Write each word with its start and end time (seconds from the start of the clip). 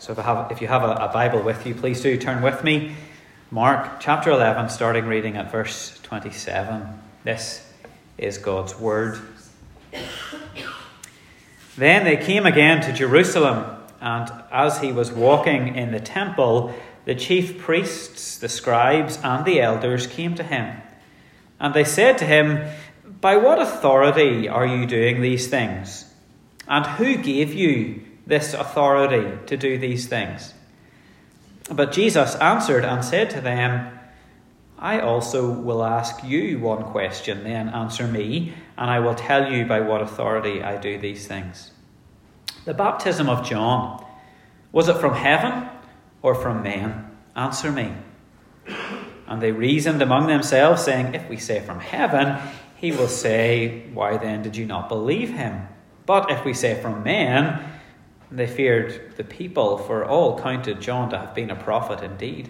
So 0.00 0.12
if, 0.12 0.18
have, 0.18 0.50
if 0.50 0.62
you 0.62 0.66
have 0.68 0.82
a, 0.82 0.92
a 0.92 1.12
Bible 1.12 1.42
with 1.42 1.66
you, 1.66 1.74
please 1.74 2.00
do 2.00 2.16
turn 2.16 2.40
with 2.42 2.64
me. 2.64 2.96
Mark 3.50 4.00
chapter 4.00 4.30
11, 4.30 4.70
starting 4.70 5.04
reading 5.04 5.36
at 5.36 5.52
verse 5.52 6.00
27. 6.04 6.88
This 7.22 7.70
is 8.16 8.38
God's 8.38 8.74
Word. 8.80 9.20
Then 11.76 12.04
they 12.04 12.16
came 12.16 12.46
again 12.46 12.80
to 12.80 12.94
Jerusalem, 12.94 13.76
and 14.00 14.32
as 14.50 14.78
he 14.78 14.90
was 14.90 15.12
walking 15.12 15.76
in 15.76 15.92
the 15.92 16.00
temple, 16.00 16.74
the 17.04 17.14
chief 17.14 17.58
priests, 17.58 18.38
the 18.38 18.48
scribes, 18.48 19.18
and 19.22 19.44
the 19.44 19.60
elders 19.60 20.06
came 20.06 20.34
to 20.36 20.42
him. 20.42 20.80
And 21.58 21.74
they 21.74 21.84
said 21.84 22.16
to 22.18 22.24
him, 22.24 22.66
By 23.20 23.36
what 23.36 23.60
authority 23.60 24.48
are 24.48 24.66
you 24.66 24.86
doing 24.86 25.20
these 25.20 25.48
things? 25.48 26.06
And 26.66 26.86
who 26.86 27.18
gave 27.18 27.52
you 27.52 28.06
this 28.30 28.54
authority 28.54 29.38
to 29.46 29.56
do 29.56 29.76
these 29.76 30.06
things? 30.06 30.54
But 31.70 31.92
Jesus 31.92 32.34
answered 32.36 32.84
and 32.84 33.04
said 33.04 33.28
to 33.30 33.40
them, 33.40 33.98
I 34.78 35.00
also 35.00 35.50
will 35.50 35.84
ask 35.84 36.24
you 36.24 36.58
one 36.58 36.84
question, 36.84 37.44
then 37.44 37.68
answer 37.68 38.06
me, 38.06 38.54
and 38.78 38.90
I 38.90 38.98
will 38.98 39.14
tell 39.14 39.52
you 39.52 39.66
by 39.66 39.80
what 39.80 40.00
authority 40.00 40.62
I 40.62 40.78
do 40.78 40.98
these 40.98 41.28
things. 41.28 41.70
The 42.64 42.72
baptism 42.72 43.28
of 43.28 43.46
John, 43.46 44.04
was 44.72 44.88
it 44.88 44.96
from 44.96 45.14
heaven 45.14 45.68
or 46.22 46.34
from 46.34 46.62
men? 46.62 47.10
Answer 47.36 47.70
me. 47.70 47.92
And 49.26 49.40
they 49.40 49.52
reasoned 49.52 50.02
among 50.02 50.26
themselves, 50.26 50.82
saying, 50.82 51.14
If 51.14 51.28
we 51.28 51.36
say 51.36 51.60
from 51.60 51.80
heaven, 51.80 52.38
he 52.76 52.90
will 52.90 53.08
say, 53.08 53.84
Why 53.92 54.16
then 54.16 54.42
did 54.42 54.56
you 54.56 54.66
not 54.66 54.88
believe 54.88 55.30
him? 55.30 55.68
But 56.06 56.30
if 56.30 56.44
we 56.44 56.54
say 56.54 56.80
from 56.80 57.04
men, 57.04 57.62
they 58.30 58.46
feared 58.46 59.16
the 59.16 59.24
people, 59.24 59.78
for 59.78 60.04
all 60.04 60.38
counted 60.38 60.80
John 60.80 61.10
to 61.10 61.18
have 61.18 61.34
been 61.34 61.50
a 61.50 61.56
prophet 61.56 62.02
indeed. 62.02 62.48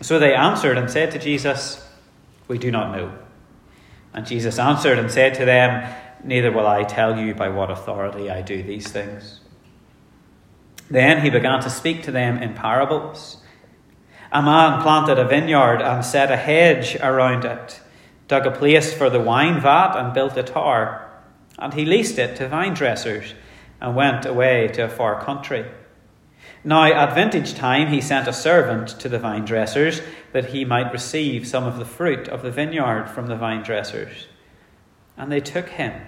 So 0.00 0.18
they 0.18 0.34
answered 0.34 0.78
and 0.78 0.90
said 0.90 1.10
to 1.12 1.18
Jesus, 1.18 1.86
We 2.48 2.58
do 2.58 2.70
not 2.70 2.96
know. 2.96 3.12
And 4.14 4.26
Jesus 4.26 4.58
answered 4.58 4.98
and 4.98 5.10
said 5.10 5.34
to 5.34 5.44
them, 5.44 5.94
Neither 6.24 6.52
will 6.52 6.66
I 6.66 6.84
tell 6.84 7.18
you 7.18 7.34
by 7.34 7.48
what 7.48 7.70
authority 7.70 8.30
I 8.30 8.42
do 8.42 8.62
these 8.62 8.88
things. 8.88 9.40
Then 10.90 11.22
he 11.22 11.30
began 11.30 11.60
to 11.62 11.70
speak 11.70 12.02
to 12.04 12.10
them 12.10 12.42
in 12.42 12.54
parables. 12.54 13.38
A 14.30 14.42
man 14.42 14.82
planted 14.82 15.18
a 15.18 15.26
vineyard 15.26 15.82
and 15.82 16.04
set 16.04 16.30
a 16.30 16.36
hedge 16.36 16.96
around 16.96 17.44
it, 17.44 17.80
dug 18.28 18.46
a 18.46 18.50
place 18.50 18.92
for 18.92 19.10
the 19.10 19.20
wine 19.20 19.60
vat, 19.60 19.94
and 19.96 20.14
built 20.14 20.36
a 20.36 20.42
tower 20.42 21.08
and 21.58 21.74
he 21.74 21.84
leased 21.84 22.18
it 22.18 22.36
to 22.36 22.48
vine 22.48 22.74
dressers 22.74 23.34
and 23.82 23.96
went 23.96 24.24
away 24.24 24.68
to 24.68 24.84
a 24.84 24.88
far 24.88 25.22
country. 25.22 25.66
Now, 26.64 26.84
at 26.84 27.16
vintage 27.16 27.54
time, 27.54 27.88
he 27.88 28.00
sent 28.00 28.28
a 28.28 28.32
servant 28.32 28.88
to 29.00 29.08
the 29.08 29.18
vine 29.18 29.44
dressers 29.44 30.00
that 30.32 30.50
he 30.50 30.64
might 30.64 30.92
receive 30.92 31.48
some 31.48 31.64
of 31.64 31.78
the 31.78 31.84
fruit 31.84 32.28
of 32.28 32.42
the 32.42 32.52
vineyard 32.52 33.08
from 33.08 33.26
the 33.26 33.34
vine 33.34 33.64
dressers. 33.64 34.28
And 35.16 35.32
they 35.32 35.40
took 35.40 35.70
him 35.70 36.00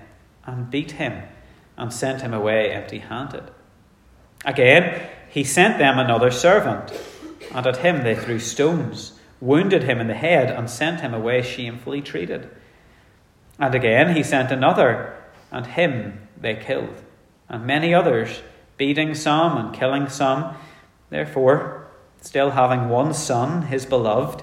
and 0.47 0.71
beat 0.71 0.93
him 0.93 1.25
and 1.77 1.93
sent 1.93 2.23
him 2.23 2.33
away 2.33 2.71
empty 2.71 2.99
handed. 2.99 3.51
Again, 4.45 5.09
he 5.29 5.43
sent 5.43 5.79
them 5.79 5.99
another 5.99 6.31
servant, 6.31 6.93
and 7.53 7.67
at 7.67 7.79
him 7.79 8.05
they 8.05 8.15
threw 8.15 8.39
stones, 8.39 9.19
wounded 9.41 9.83
him 9.83 9.99
in 9.99 10.07
the 10.07 10.15
head, 10.15 10.49
and 10.49 10.71
sent 10.71 11.01
him 11.01 11.13
away 11.13 11.43
shamefully 11.43 12.01
treated. 12.01 12.49
And 13.59 13.75
again, 13.75 14.15
he 14.15 14.23
sent 14.23 14.53
another 14.53 15.17
and 15.51 15.67
him 15.67 16.29
they 16.41 16.55
killed, 16.55 17.03
and 17.49 17.67
many 17.67 17.95
others, 17.95 18.43
beating 18.77 19.15
some 19.15 19.57
and 19.57 19.75
killing 19.75 20.09
some. 20.09 20.55
Therefore, 21.11 21.87
still 22.21 22.51
having 22.51 22.89
one 22.89 23.15
son, 23.15 23.63
his 23.63 23.87
beloved, 23.87 24.43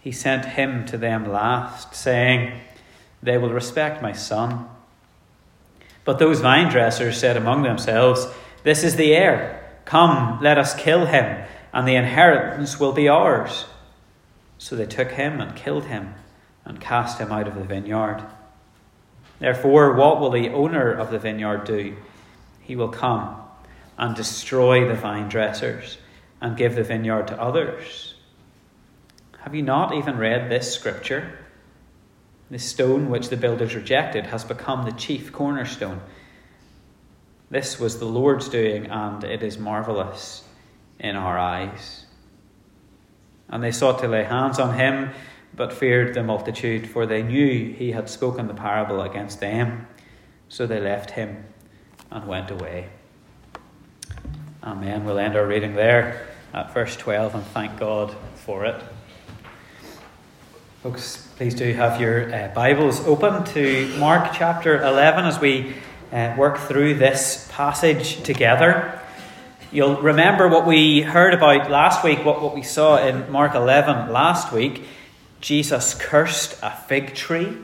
he 0.00 0.12
sent 0.12 0.44
him 0.44 0.86
to 0.86 0.96
them 0.96 1.30
last, 1.30 1.94
saying, 1.94 2.60
They 3.22 3.36
will 3.36 3.50
respect 3.50 4.02
my 4.02 4.12
son. 4.12 4.68
But 6.04 6.18
those 6.18 6.40
vine 6.40 6.70
dressers 6.70 7.18
said 7.18 7.36
among 7.36 7.62
themselves, 7.62 8.26
This 8.62 8.84
is 8.84 8.96
the 8.96 9.14
heir. 9.14 9.80
Come, 9.84 10.40
let 10.40 10.58
us 10.58 10.74
kill 10.74 11.06
him, 11.06 11.44
and 11.72 11.86
the 11.86 11.96
inheritance 11.96 12.78
will 12.78 12.92
be 12.92 13.08
ours. 13.08 13.66
So 14.58 14.76
they 14.76 14.86
took 14.86 15.12
him 15.12 15.40
and 15.40 15.56
killed 15.56 15.84
him, 15.84 16.14
and 16.64 16.80
cast 16.80 17.18
him 17.18 17.32
out 17.32 17.48
of 17.48 17.54
the 17.54 17.64
vineyard. 17.64 18.24
Therefore, 19.38 19.92
what 19.94 20.20
will 20.20 20.30
the 20.30 20.50
owner 20.50 20.92
of 20.92 21.10
the 21.10 21.18
vineyard 21.18 21.64
do? 21.64 21.96
He 22.68 22.76
will 22.76 22.90
come 22.90 23.34
and 23.96 24.14
destroy 24.14 24.86
the 24.86 24.94
vine 24.94 25.30
dressers 25.30 25.96
and 26.38 26.54
give 26.54 26.74
the 26.74 26.84
vineyard 26.84 27.28
to 27.28 27.40
others. 27.40 28.14
Have 29.40 29.54
you 29.54 29.62
not 29.62 29.94
even 29.94 30.18
read 30.18 30.50
this 30.50 30.74
scripture? 30.74 31.38
The 32.50 32.58
stone 32.58 33.08
which 33.08 33.30
the 33.30 33.38
builders 33.38 33.74
rejected 33.74 34.26
has 34.26 34.44
become 34.44 34.84
the 34.84 34.92
chief 34.92 35.32
cornerstone. 35.32 36.02
This 37.48 37.80
was 37.80 37.98
the 37.98 38.04
Lord's 38.04 38.50
doing, 38.50 38.90
and 38.90 39.24
it 39.24 39.42
is 39.42 39.56
marvelous 39.56 40.44
in 41.00 41.16
our 41.16 41.38
eyes. 41.38 42.04
And 43.48 43.64
they 43.64 43.72
sought 43.72 44.00
to 44.00 44.08
lay 44.08 44.24
hands 44.24 44.58
on 44.58 44.78
him 44.78 45.12
but 45.54 45.72
feared 45.72 46.12
the 46.12 46.22
multitude, 46.22 46.86
for 46.86 47.06
they 47.06 47.22
knew 47.22 47.72
he 47.72 47.92
had 47.92 48.10
spoken 48.10 48.46
the 48.46 48.52
parable 48.52 49.00
against 49.00 49.40
them. 49.40 49.86
So 50.50 50.66
they 50.66 50.80
left 50.80 51.12
him 51.12 51.46
and 52.10 52.26
went 52.26 52.50
away. 52.50 52.88
Amen. 54.62 55.04
We'll 55.04 55.18
end 55.18 55.36
our 55.36 55.46
reading 55.46 55.74
there 55.74 56.26
at 56.52 56.72
verse 56.72 56.96
12 56.96 57.34
and 57.34 57.44
thank 57.46 57.78
God 57.78 58.14
for 58.34 58.64
it. 58.64 58.82
Folks, 60.82 61.28
please 61.36 61.54
do 61.54 61.72
have 61.72 62.00
your 62.00 62.32
uh, 62.34 62.48
Bibles 62.54 63.06
open 63.06 63.44
to 63.52 63.94
Mark 63.98 64.32
chapter 64.34 64.80
11 64.82 65.26
as 65.26 65.40
we 65.40 65.74
uh, 66.12 66.34
work 66.38 66.58
through 66.58 66.94
this 66.94 67.48
passage 67.52 68.22
together. 68.22 69.00
You'll 69.70 70.00
remember 70.00 70.48
what 70.48 70.66
we 70.66 71.02
heard 71.02 71.34
about 71.34 71.70
last 71.70 72.02
week, 72.02 72.24
what, 72.24 72.40
what 72.40 72.54
we 72.54 72.62
saw 72.62 73.04
in 73.04 73.30
Mark 73.30 73.54
11 73.54 74.12
last 74.12 74.52
week. 74.52 74.84
Jesus 75.40 75.94
cursed 75.94 76.58
a 76.62 76.70
fig 76.70 77.14
tree 77.14 77.58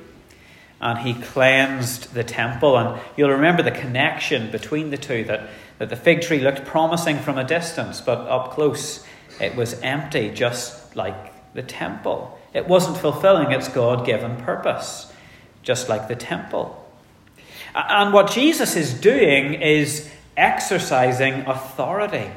and 0.84 0.98
he 0.98 1.14
cleansed 1.14 2.12
the 2.12 2.22
temple. 2.22 2.76
And 2.76 3.00
you'll 3.16 3.30
remember 3.30 3.62
the 3.62 3.70
connection 3.70 4.50
between 4.50 4.90
the 4.90 4.98
two 4.98 5.24
that, 5.24 5.48
that 5.78 5.88
the 5.88 5.96
fig 5.96 6.20
tree 6.20 6.40
looked 6.40 6.66
promising 6.66 7.18
from 7.18 7.38
a 7.38 7.44
distance, 7.44 8.02
but 8.02 8.18
up 8.18 8.52
close 8.52 9.04
it 9.40 9.56
was 9.56 9.80
empty, 9.80 10.30
just 10.30 10.94
like 10.94 11.54
the 11.54 11.62
temple. 11.62 12.38
It 12.52 12.68
wasn't 12.68 12.98
fulfilling 12.98 13.50
its 13.50 13.66
God 13.66 14.04
given 14.04 14.36
purpose, 14.36 15.10
just 15.62 15.88
like 15.88 16.06
the 16.06 16.16
temple. 16.16 16.80
And 17.74 18.12
what 18.12 18.30
Jesus 18.30 18.76
is 18.76 18.92
doing 18.92 19.54
is 19.54 20.08
exercising 20.36 21.46
authority. 21.46 22.30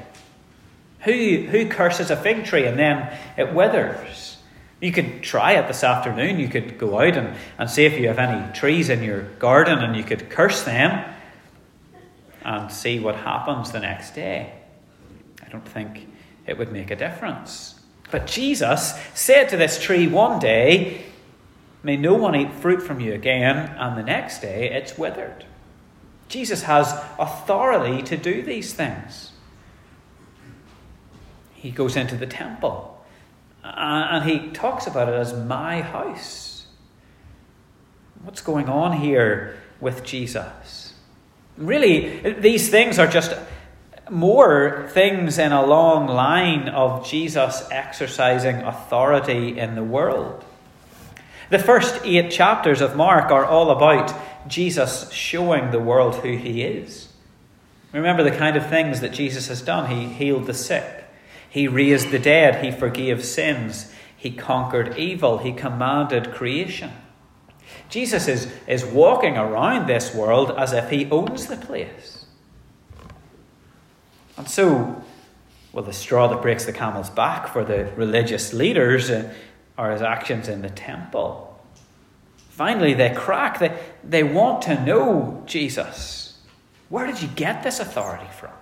Who, 1.01 1.47
who 1.51 1.67
curses 1.67 2.09
a 2.09 2.15
fig 2.15 2.45
tree 2.45 2.65
and 2.65 2.79
then 2.79 3.15
it 3.37 3.53
withers? 3.53 4.36
You 4.79 4.91
could 4.91 5.23
try 5.23 5.53
it 5.53 5.67
this 5.67 5.83
afternoon. 5.83 6.39
You 6.39 6.49
could 6.49 6.77
go 6.77 6.99
out 6.99 7.17
and, 7.17 7.35
and 7.57 7.69
see 7.69 7.85
if 7.85 7.99
you 7.99 8.07
have 8.07 8.19
any 8.19 8.53
trees 8.53 8.89
in 8.89 9.01
your 9.01 9.23
garden 9.39 9.79
and 9.79 9.95
you 9.95 10.03
could 10.03 10.29
curse 10.29 10.63
them 10.63 11.13
and 12.43 12.71
see 12.71 12.99
what 12.99 13.15
happens 13.15 13.71
the 13.71 13.79
next 13.79 14.13
day. 14.13 14.53
I 15.43 15.49
don't 15.49 15.67
think 15.67 16.07
it 16.45 16.57
would 16.57 16.71
make 16.71 16.91
a 16.91 16.95
difference. 16.95 17.75
But 18.11 18.27
Jesus 18.27 18.93
said 19.13 19.49
to 19.49 19.57
this 19.57 19.81
tree 19.81 20.07
one 20.07 20.39
day, 20.39 21.03
May 21.83 21.97
no 21.97 22.15
one 22.15 22.35
eat 22.35 22.53
fruit 22.53 22.81
from 22.81 22.99
you 22.99 23.13
again, 23.13 23.55
and 23.77 23.97
the 23.97 24.03
next 24.03 24.41
day 24.41 24.69
it's 24.71 24.97
withered. 24.97 25.45
Jesus 26.27 26.63
has 26.63 26.91
authority 27.17 28.01
to 28.03 28.17
do 28.17 28.41
these 28.41 28.73
things. 28.73 29.31
He 31.53 31.71
goes 31.71 31.95
into 31.95 32.15
the 32.15 32.27
temple 32.27 32.96
and 33.75 34.29
he 34.29 34.49
talks 34.49 34.87
about 34.87 35.09
it 35.09 35.15
as 35.15 35.33
my 35.33 35.81
house. 35.81 36.67
What's 38.23 38.41
going 38.41 38.69
on 38.69 38.93
here 38.93 39.57
with 39.79 40.03
Jesus? 40.03 40.93
Really, 41.57 42.33
these 42.39 42.69
things 42.69 42.99
are 42.99 43.07
just 43.07 43.35
more 44.09 44.87
things 44.91 45.37
in 45.37 45.51
a 45.51 45.65
long 45.65 46.07
line 46.07 46.69
of 46.69 47.05
Jesus 47.05 47.67
exercising 47.71 48.57
authority 48.57 49.59
in 49.59 49.75
the 49.75 49.83
world. 49.83 50.43
The 51.49 51.59
first 51.59 52.01
eight 52.03 52.31
chapters 52.31 52.81
of 52.81 52.95
Mark 52.95 53.31
are 53.31 53.45
all 53.45 53.71
about 53.71 54.13
Jesus 54.47 55.11
showing 55.11 55.71
the 55.71 55.79
world 55.79 56.15
who 56.15 56.35
he 56.37 56.61
is. 56.61 57.09
Remember 57.93 58.23
the 58.23 58.31
kind 58.31 58.57
of 58.57 58.67
things 58.69 59.01
that 59.01 59.13
Jesus 59.13 59.47
has 59.47 59.61
done. 59.61 59.89
He 59.89 60.07
healed 60.07 60.45
the 60.45 60.53
sick, 60.53 61.05
he 61.57 61.67
raised 61.67 62.11
the 62.11 62.19
dead. 62.19 62.63
He 62.63 62.69
forgave 62.69 63.25
sins. 63.25 63.91
He 64.15 64.29
conquered 64.29 64.95
evil. 64.95 65.39
He 65.39 65.51
commanded 65.51 66.31
creation. 66.31 66.91
Jesus 67.89 68.27
is, 68.27 68.53
is 68.67 68.85
walking 68.85 69.37
around 69.37 69.87
this 69.87 70.13
world 70.13 70.51
as 70.55 70.71
if 70.71 70.91
he 70.91 71.09
owns 71.09 71.47
the 71.47 71.57
place. 71.57 72.27
And 74.37 74.47
so, 74.47 75.03
Well, 75.73 75.83
the 75.83 75.93
straw 75.93 76.27
that 76.27 76.43
breaks 76.43 76.65
the 76.65 76.73
camel's 76.73 77.09
back 77.09 77.47
for 77.47 77.63
the 77.63 77.91
religious 77.95 78.53
leaders 78.53 79.09
uh, 79.09 79.33
are 79.79 79.91
his 79.91 80.03
actions 80.03 80.47
in 80.47 80.61
the 80.61 80.69
temple. 80.69 81.59
Finally, 82.49 82.93
they 82.93 83.15
crack. 83.15 83.57
They, 83.57 83.75
they 84.03 84.21
want 84.21 84.61
to 84.63 84.85
know 84.85 85.41
Jesus. 85.47 86.39
Where 86.89 87.07
did 87.07 87.19
you 87.19 87.29
get 87.29 87.63
this 87.63 87.79
authority 87.79 88.29
from? 88.39 88.53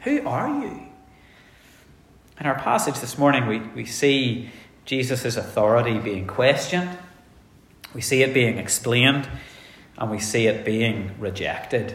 Who 0.00 0.24
are 0.28 0.48
you? 0.48 0.91
In 2.42 2.48
our 2.48 2.58
passage 2.58 2.98
this 2.98 3.18
morning, 3.18 3.46
we, 3.46 3.60
we 3.60 3.84
see 3.84 4.50
Jesus' 4.84 5.36
authority 5.36 6.00
being 6.00 6.26
questioned, 6.26 6.90
we 7.94 8.00
see 8.00 8.24
it 8.24 8.34
being 8.34 8.58
explained, 8.58 9.28
and 9.96 10.10
we 10.10 10.18
see 10.18 10.48
it 10.48 10.64
being 10.64 11.14
rejected. 11.20 11.94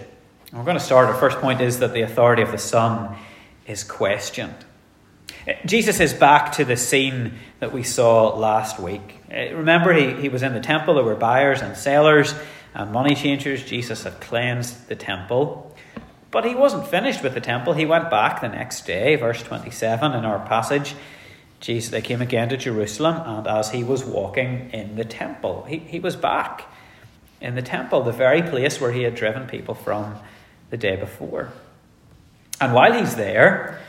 And 0.49 0.57
we're 0.57 0.63
going 0.63 0.77
to 0.77 0.83
start. 0.83 1.09
Our 1.09 1.15
first 1.15 1.39
point 1.39 1.59
is 1.59 1.79
that 1.79 1.91
the 1.91 2.03
authority 2.03 2.43
of 2.43 2.53
the 2.53 2.57
Son 2.57 3.17
is 3.65 3.83
questioned. 3.83 4.55
Jesus 5.65 5.99
is 5.99 6.13
back 6.13 6.53
to 6.53 6.63
the 6.63 6.77
scene 6.77 7.33
that 7.59 7.73
we 7.73 7.83
saw 7.83 8.33
last 8.33 8.79
week. 8.79 9.19
Uh, 9.29 9.53
remember, 9.53 9.91
he, 9.91 10.13
he 10.13 10.29
was 10.29 10.43
in 10.43 10.53
the 10.53 10.61
temple, 10.61 10.93
there 10.93 11.03
were 11.03 11.15
buyers 11.15 11.61
and 11.61 11.75
sellers 11.75 12.33
and 12.73 12.93
money 12.93 13.15
changers. 13.15 13.65
Jesus 13.65 14.03
had 14.03 14.21
cleansed 14.21 14.87
the 14.87 14.95
temple. 14.95 15.75
But 16.37 16.45
he 16.45 16.53
wasn't 16.53 16.85
finished 16.85 17.23
with 17.23 17.33
the 17.33 17.41
temple. 17.41 17.73
He 17.73 17.87
went 17.87 18.11
back 18.11 18.41
the 18.41 18.47
next 18.47 18.85
day, 18.85 19.15
verse 19.15 19.41
27 19.41 20.13
in 20.13 20.23
our 20.23 20.37
passage. 20.45 20.93
Jesus, 21.59 21.89
they 21.89 21.99
came 21.99 22.21
again 22.21 22.47
to 22.49 22.57
Jerusalem, 22.57 23.23
and 23.25 23.47
as 23.47 23.71
he 23.71 23.83
was 23.83 24.05
walking 24.05 24.69
in 24.71 24.97
the 24.97 25.03
temple, 25.03 25.63
he, 25.67 25.79
he 25.79 25.99
was 25.99 26.15
back 26.15 26.71
in 27.41 27.55
the 27.55 27.63
temple, 27.63 28.03
the 28.03 28.11
very 28.11 28.43
place 28.43 28.79
where 28.79 28.91
he 28.91 29.01
had 29.01 29.15
driven 29.15 29.47
people 29.47 29.73
from 29.73 30.15
the 30.69 30.77
day 30.77 30.95
before. 30.95 31.51
And 32.61 32.71
while 32.71 32.93
he's 32.93 33.15
there, 33.15 33.79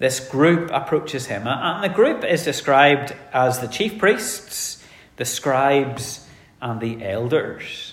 this 0.00 0.18
group 0.18 0.68
approaches 0.72 1.26
him, 1.26 1.46
and 1.46 1.84
the 1.84 1.94
group 1.94 2.24
is 2.24 2.42
described 2.42 3.14
as 3.32 3.60
the 3.60 3.68
chief 3.68 4.00
priests, 4.00 4.84
the 5.14 5.24
scribes, 5.24 6.26
and 6.60 6.80
the 6.80 7.04
elders. 7.04 7.92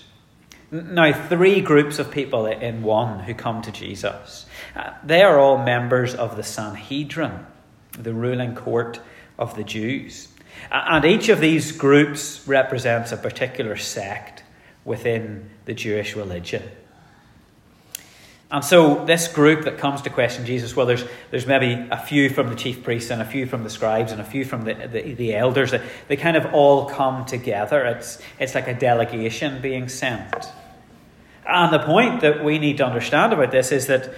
Now, 0.74 1.12
three 1.12 1.60
groups 1.60 2.00
of 2.00 2.10
people 2.10 2.46
in 2.46 2.82
one 2.82 3.20
who 3.20 3.32
come 3.32 3.62
to 3.62 3.70
Jesus. 3.70 4.44
Uh, 4.74 4.90
they 5.04 5.22
are 5.22 5.38
all 5.38 5.56
members 5.56 6.16
of 6.16 6.36
the 6.36 6.42
Sanhedrin, 6.42 7.46
the 7.96 8.12
ruling 8.12 8.56
court 8.56 8.98
of 9.38 9.54
the 9.54 9.62
Jews. 9.62 10.26
And 10.72 11.04
each 11.04 11.28
of 11.28 11.38
these 11.38 11.70
groups 11.70 12.42
represents 12.48 13.12
a 13.12 13.16
particular 13.16 13.76
sect 13.76 14.42
within 14.84 15.48
the 15.64 15.74
Jewish 15.74 16.16
religion. 16.16 16.64
And 18.50 18.64
so 18.64 19.04
this 19.04 19.28
group 19.28 19.66
that 19.66 19.78
comes 19.78 20.02
to 20.02 20.10
question 20.10 20.44
Jesus, 20.44 20.74
well, 20.74 20.86
there's, 20.86 21.04
there's 21.30 21.46
maybe 21.46 21.86
a 21.92 21.98
few 21.98 22.28
from 22.30 22.48
the 22.48 22.56
chief 22.56 22.82
priests 22.82 23.12
and 23.12 23.22
a 23.22 23.24
few 23.24 23.46
from 23.46 23.62
the 23.62 23.70
scribes 23.70 24.10
and 24.10 24.20
a 24.20 24.24
few 24.24 24.44
from 24.44 24.64
the, 24.64 24.74
the, 24.74 25.14
the 25.14 25.36
elders. 25.36 25.70
They, 25.70 25.82
they 26.08 26.16
kind 26.16 26.36
of 26.36 26.52
all 26.52 26.86
come 26.86 27.26
together. 27.26 27.84
It's, 27.84 28.18
it's 28.40 28.56
like 28.56 28.66
a 28.66 28.74
delegation 28.74 29.62
being 29.62 29.88
sent. 29.88 30.34
And 31.46 31.72
the 31.72 31.78
point 31.78 32.20
that 32.22 32.42
we 32.42 32.58
need 32.58 32.78
to 32.78 32.86
understand 32.86 33.32
about 33.32 33.50
this 33.50 33.70
is 33.72 33.86
that 33.86 34.14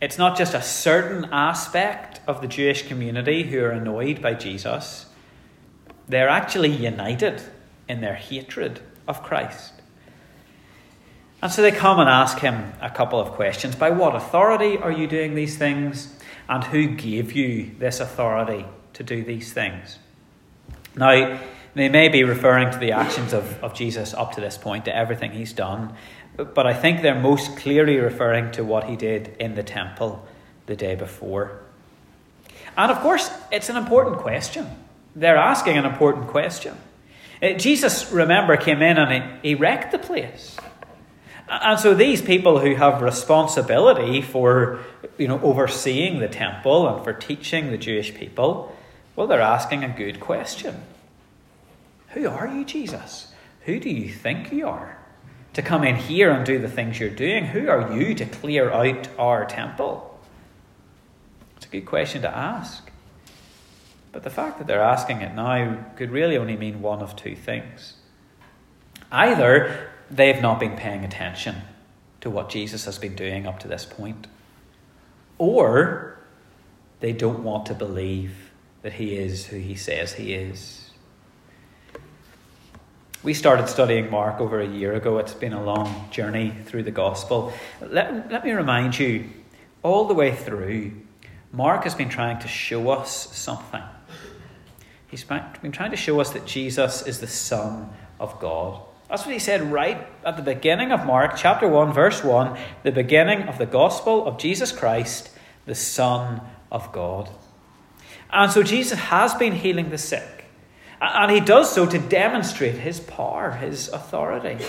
it's 0.00 0.18
not 0.18 0.36
just 0.36 0.54
a 0.54 0.62
certain 0.62 1.26
aspect 1.32 2.20
of 2.26 2.40
the 2.40 2.46
Jewish 2.46 2.86
community 2.86 3.42
who 3.42 3.62
are 3.62 3.70
annoyed 3.70 4.22
by 4.22 4.34
Jesus, 4.34 5.06
they're 6.08 6.28
actually 6.28 6.70
united 6.70 7.42
in 7.88 8.00
their 8.00 8.14
hatred 8.14 8.80
of 9.06 9.22
Christ. 9.22 9.72
And 11.40 11.52
so 11.52 11.62
they 11.62 11.70
come 11.70 12.00
and 12.00 12.08
ask 12.08 12.38
him 12.38 12.72
a 12.80 12.90
couple 12.90 13.20
of 13.20 13.32
questions. 13.32 13.76
By 13.76 13.90
what 13.90 14.14
authority 14.14 14.76
are 14.76 14.90
you 14.90 15.06
doing 15.06 15.34
these 15.34 15.56
things? 15.56 16.14
And 16.48 16.64
who 16.64 16.88
gave 16.88 17.32
you 17.32 17.72
this 17.78 18.00
authority 18.00 18.64
to 18.94 19.02
do 19.04 19.22
these 19.22 19.52
things? 19.52 19.98
Now, 20.96 21.38
they 21.74 21.88
may 21.88 22.08
be 22.08 22.24
referring 22.24 22.72
to 22.72 22.78
the 22.78 22.92
actions 22.92 23.32
of, 23.32 23.62
of 23.62 23.74
Jesus 23.74 24.14
up 24.14 24.32
to 24.32 24.40
this 24.40 24.58
point, 24.58 24.86
to 24.86 24.96
everything 24.96 25.30
he's 25.30 25.52
done, 25.52 25.94
but 26.38 26.66
I 26.66 26.74
think 26.74 27.02
they're 27.02 27.18
most 27.18 27.56
clearly 27.56 27.96
referring 27.96 28.52
to 28.52 28.64
what 28.64 28.84
he 28.84 28.96
did 28.96 29.34
in 29.38 29.54
the 29.54 29.62
temple 29.62 30.26
the 30.66 30.76
day 30.76 30.94
before. 30.94 31.60
And 32.76 32.92
of 32.92 33.00
course, 33.00 33.30
it's 33.50 33.68
an 33.68 33.76
important 33.76 34.18
question. 34.18 34.68
They're 35.16 35.36
asking 35.36 35.76
an 35.76 35.84
important 35.84 36.28
question. 36.28 36.76
Uh, 37.42 37.52
Jesus, 37.54 38.12
remember, 38.12 38.56
came 38.56 38.82
in 38.82 38.98
and 38.98 39.40
he, 39.42 39.50
he 39.50 39.54
wrecked 39.54 39.90
the 39.90 39.98
place. 39.98 40.56
And 41.48 41.80
so 41.80 41.94
these 41.94 42.20
people 42.20 42.60
who 42.60 42.74
have 42.74 43.00
responsibility 43.00 44.20
for 44.20 44.80
you 45.16 45.26
know 45.26 45.40
overseeing 45.40 46.18
the 46.18 46.28
temple 46.28 46.86
and 46.88 47.02
for 47.02 47.12
teaching 47.12 47.70
the 47.70 47.78
Jewish 47.78 48.14
people, 48.14 48.76
well, 49.16 49.26
they're 49.26 49.40
asking 49.40 49.82
a 49.82 49.88
good 49.88 50.20
question. 50.20 50.82
Who 52.10 52.28
are 52.28 52.46
you, 52.46 52.64
Jesus? 52.64 53.32
Who 53.62 53.80
do 53.80 53.88
you 53.88 54.12
think 54.12 54.52
you 54.52 54.68
are? 54.68 54.97
To 55.54 55.62
come 55.62 55.84
in 55.84 55.96
here 55.96 56.30
and 56.30 56.46
do 56.46 56.58
the 56.58 56.68
things 56.68 57.00
you're 57.00 57.10
doing, 57.10 57.46
who 57.46 57.68
are 57.68 57.96
you 57.96 58.14
to 58.14 58.24
clear 58.24 58.70
out 58.70 59.08
our 59.18 59.44
temple? 59.44 60.18
It's 61.56 61.66
a 61.66 61.68
good 61.68 61.86
question 61.86 62.22
to 62.22 62.36
ask. 62.36 62.90
But 64.12 64.22
the 64.22 64.30
fact 64.30 64.58
that 64.58 64.66
they're 64.66 64.82
asking 64.82 65.20
it 65.20 65.34
now 65.34 65.84
could 65.96 66.10
really 66.10 66.36
only 66.36 66.56
mean 66.56 66.80
one 66.80 67.00
of 67.00 67.16
two 67.16 67.34
things. 67.34 67.94
Either 69.10 69.90
they've 70.10 70.40
not 70.40 70.60
been 70.60 70.76
paying 70.76 71.04
attention 71.04 71.56
to 72.20 72.30
what 72.30 72.48
Jesus 72.48 72.84
has 72.84 72.98
been 72.98 73.14
doing 73.14 73.46
up 73.46 73.58
to 73.60 73.68
this 73.68 73.84
point. 73.84 74.26
Or 75.38 76.18
they 77.00 77.12
don't 77.12 77.44
want 77.44 77.66
to 77.66 77.74
believe 77.74 78.50
that 78.82 78.94
he 78.94 79.16
is 79.16 79.46
who 79.46 79.56
he 79.58 79.74
says 79.74 80.14
he 80.14 80.34
is. 80.34 80.87
We 83.24 83.34
started 83.34 83.68
studying 83.68 84.10
Mark 84.12 84.40
over 84.40 84.60
a 84.60 84.66
year 84.66 84.94
ago. 84.94 85.18
It's 85.18 85.34
been 85.34 85.52
a 85.52 85.62
long 85.62 86.08
journey 86.12 86.54
through 86.66 86.84
the 86.84 86.92
gospel. 86.92 87.52
Let, 87.80 88.30
let 88.30 88.44
me 88.44 88.52
remind 88.52 88.96
you, 88.96 89.28
all 89.82 90.06
the 90.06 90.14
way 90.14 90.32
through, 90.32 90.92
Mark 91.50 91.82
has 91.82 91.96
been 91.96 92.10
trying 92.10 92.38
to 92.38 92.48
show 92.48 92.90
us 92.90 93.36
something. 93.36 93.82
He's 95.08 95.24
been 95.24 95.72
trying 95.72 95.90
to 95.90 95.96
show 95.96 96.20
us 96.20 96.30
that 96.30 96.46
Jesus 96.46 97.04
is 97.08 97.18
the 97.18 97.26
Son 97.26 97.90
of 98.20 98.38
God. 98.38 98.82
That's 99.08 99.24
what 99.24 99.32
he 99.32 99.40
said 99.40 99.72
right 99.72 100.06
at 100.24 100.36
the 100.36 100.42
beginning 100.42 100.92
of 100.92 101.04
Mark, 101.04 101.34
chapter 101.36 101.66
1, 101.66 101.92
verse 101.92 102.22
1, 102.22 102.56
the 102.84 102.92
beginning 102.92 103.42
of 103.42 103.58
the 103.58 103.66
gospel 103.66 104.28
of 104.28 104.38
Jesus 104.38 104.70
Christ, 104.70 105.30
the 105.66 105.74
Son 105.74 106.40
of 106.70 106.92
God. 106.92 107.30
And 108.30 108.52
so 108.52 108.62
Jesus 108.62 108.98
has 108.98 109.34
been 109.34 109.54
healing 109.54 109.90
the 109.90 109.98
sick. 109.98 110.44
And 111.00 111.30
he 111.30 111.40
does 111.40 111.72
so 111.72 111.86
to 111.86 111.98
demonstrate 111.98 112.74
his 112.74 113.00
power, 113.00 113.52
his 113.52 113.88
authority. 113.88 114.64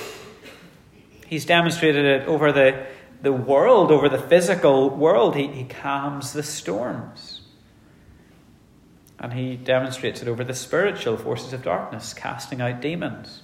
He's 1.26 1.46
demonstrated 1.46 2.06
it 2.06 2.28
over 2.28 2.52
the, 2.52 2.86
the 3.22 3.34
world, 3.34 3.92
over 3.92 4.10
the 4.10 4.20
physical 4.20 4.90
world. 4.90 5.36
He, 5.36 5.48
he 5.48 5.64
calms 5.64 6.34
the 6.34 6.44
storms. 6.44 7.42
And 9.20 9.34
he 9.34 9.58
demonstrates 9.58 10.22
it 10.22 10.28
over 10.28 10.44
the 10.44 10.54
spiritual 10.54 11.18
forces 11.18 11.52
of 11.52 11.64
darkness, 11.64 12.14
casting 12.14 12.62
out 12.62 12.80
demons. 12.80 13.42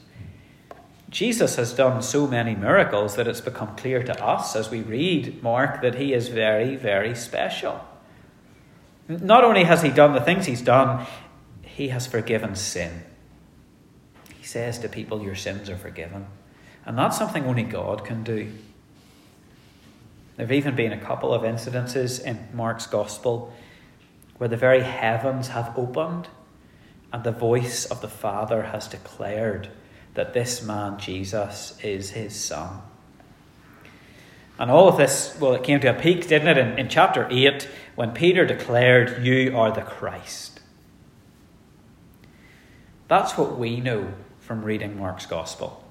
Jesus 1.09 1.55
has 1.55 1.73
done 1.73 2.01
so 2.01 2.27
many 2.27 2.55
miracles 2.55 3.15
that 3.15 3.27
it's 3.27 3.41
become 3.41 3.75
clear 3.75 4.03
to 4.03 4.23
us 4.23 4.55
as 4.55 4.69
we 4.69 4.81
read 4.81 5.41
Mark 5.43 5.81
that 5.81 5.95
he 5.95 6.13
is 6.13 6.27
very, 6.27 6.75
very 6.75 7.15
special. 7.15 7.83
Not 9.07 9.43
only 9.43 9.63
has 9.63 9.81
he 9.81 9.89
done 9.89 10.13
the 10.13 10.21
things 10.21 10.45
he's 10.45 10.61
done, 10.61 11.05
he 11.75 11.89
has 11.89 12.07
forgiven 12.07 12.55
sin. 12.55 13.03
He 14.33 14.45
says 14.45 14.79
to 14.79 14.87
people, 14.87 15.21
Your 15.21 15.35
sins 15.35 15.69
are 15.69 15.75
forgiven. 15.75 16.27
And 16.85 16.97
that's 16.97 17.17
something 17.17 17.43
only 17.43 17.63
God 17.63 18.05
can 18.05 18.23
do. 18.23 18.49
There 20.37 20.45
have 20.45 20.53
even 20.53 20.77
been 20.77 20.93
a 20.93 20.97
couple 20.97 21.33
of 21.33 21.41
incidences 21.41 22.23
in 22.23 22.47
Mark's 22.53 22.87
Gospel 22.87 23.53
where 24.37 24.47
the 24.47 24.55
very 24.55 24.83
heavens 24.83 25.49
have 25.49 25.77
opened 25.77 26.29
and 27.11 27.25
the 27.25 27.31
voice 27.33 27.83
of 27.83 27.99
the 27.99 28.07
Father 28.07 28.63
has 28.63 28.87
declared 28.87 29.67
that 30.13 30.33
this 30.33 30.63
man, 30.63 30.97
Jesus, 30.97 31.77
is 31.83 32.11
his 32.11 32.33
son. 32.33 32.81
And 34.57 34.71
all 34.71 34.87
of 34.87 34.95
this, 34.95 35.37
well, 35.41 35.53
it 35.53 35.63
came 35.63 35.81
to 35.81 35.89
a 35.89 36.01
peak, 36.01 36.27
didn't 36.27 36.47
it, 36.47 36.57
in, 36.57 36.79
in 36.79 36.87
chapter 36.87 37.27
8 37.29 37.67
when 37.95 38.11
Peter 38.11 38.45
declared, 38.45 39.25
You 39.25 39.57
are 39.57 39.71
the 39.71 39.81
Christ. 39.81 40.54
That's 43.07 43.37
what 43.37 43.57
we 43.57 43.79
know 43.79 44.13
from 44.39 44.63
reading 44.63 44.97
Mark's 44.97 45.25
Gospel. 45.25 45.83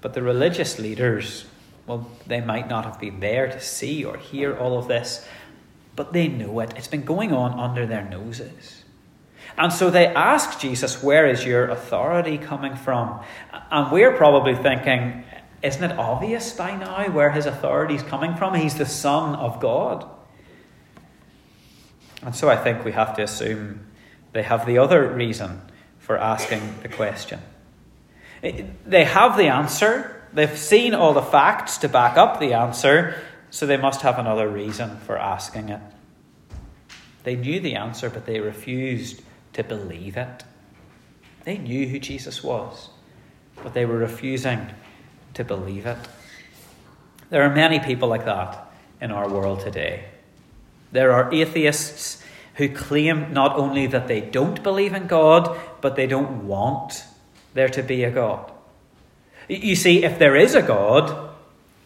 But 0.00 0.14
the 0.14 0.22
religious 0.22 0.78
leaders, 0.78 1.46
well, 1.86 2.10
they 2.26 2.40
might 2.40 2.68
not 2.68 2.84
have 2.84 3.00
been 3.00 3.20
there 3.20 3.46
to 3.48 3.60
see 3.60 4.04
or 4.04 4.16
hear 4.16 4.56
all 4.56 4.78
of 4.78 4.88
this, 4.88 5.26
but 5.94 6.12
they 6.12 6.28
know 6.28 6.60
it. 6.60 6.74
It's 6.76 6.88
been 6.88 7.04
going 7.04 7.32
on 7.32 7.58
under 7.58 7.86
their 7.86 8.04
noses. 8.04 8.84
And 9.58 9.72
so 9.72 9.90
they 9.90 10.06
ask 10.06 10.60
Jesus, 10.60 11.02
Where 11.02 11.26
is 11.26 11.44
your 11.44 11.68
authority 11.68 12.36
coming 12.36 12.76
from? 12.76 13.20
And 13.70 13.90
we're 13.90 14.16
probably 14.16 14.54
thinking, 14.54 15.24
Isn't 15.62 15.82
it 15.82 15.98
obvious 15.98 16.52
by 16.52 16.76
now 16.76 17.08
where 17.10 17.30
his 17.30 17.46
authority 17.46 17.94
is 17.94 18.02
coming 18.02 18.36
from? 18.36 18.54
He's 18.54 18.76
the 18.76 18.86
Son 18.86 19.34
of 19.34 19.60
God. 19.60 20.08
And 22.22 22.34
so 22.34 22.48
I 22.48 22.56
think 22.56 22.84
we 22.84 22.92
have 22.92 23.16
to 23.16 23.22
assume 23.22 23.85
they 24.36 24.42
have 24.42 24.66
the 24.66 24.76
other 24.76 25.08
reason 25.08 25.62
for 25.98 26.18
asking 26.18 26.60
the 26.82 26.90
question. 26.90 27.40
They 28.42 29.04
have 29.04 29.38
the 29.38 29.48
answer, 29.48 30.22
they've 30.30 30.58
seen 30.58 30.94
all 30.94 31.14
the 31.14 31.22
facts 31.22 31.78
to 31.78 31.88
back 31.88 32.18
up 32.18 32.38
the 32.38 32.52
answer, 32.52 33.18
so 33.48 33.64
they 33.64 33.78
must 33.78 34.02
have 34.02 34.18
another 34.18 34.46
reason 34.46 34.98
for 34.98 35.16
asking 35.16 35.70
it. 35.70 35.80
They 37.24 37.34
knew 37.34 37.60
the 37.60 37.76
answer, 37.76 38.10
but 38.10 38.26
they 38.26 38.40
refused 38.40 39.22
to 39.54 39.64
believe 39.64 40.18
it. 40.18 40.44
They 41.44 41.56
knew 41.56 41.88
who 41.88 41.98
Jesus 41.98 42.44
was, 42.44 42.90
but 43.62 43.72
they 43.72 43.86
were 43.86 43.96
refusing 43.96 44.68
to 45.32 45.44
believe 45.44 45.86
it. 45.86 45.98
There 47.30 47.42
are 47.42 47.54
many 47.54 47.80
people 47.80 48.08
like 48.08 48.26
that 48.26 48.70
in 49.00 49.10
our 49.10 49.30
world 49.30 49.60
today. 49.60 50.04
There 50.92 51.12
are 51.12 51.32
atheists 51.32 52.22
who 52.56 52.68
claim 52.68 53.32
not 53.32 53.56
only 53.56 53.86
that 53.86 54.08
they 54.08 54.20
don't 54.20 54.62
believe 54.62 54.94
in 54.94 55.06
God, 55.06 55.58
but 55.80 55.96
they 55.96 56.06
don't 56.06 56.46
want 56.46 57.04
there 57.54 57.68
to 57.68 57.82
be 57.82 58.04
a 58.04 58.10
God. 58.10 58.50
You 59.48 59.76
see, 59.76 60.04
if 60.04 60.18
there 60.18 60.36
is 60.36 60.54
a 60.54 60.62
God, 60.62 61.30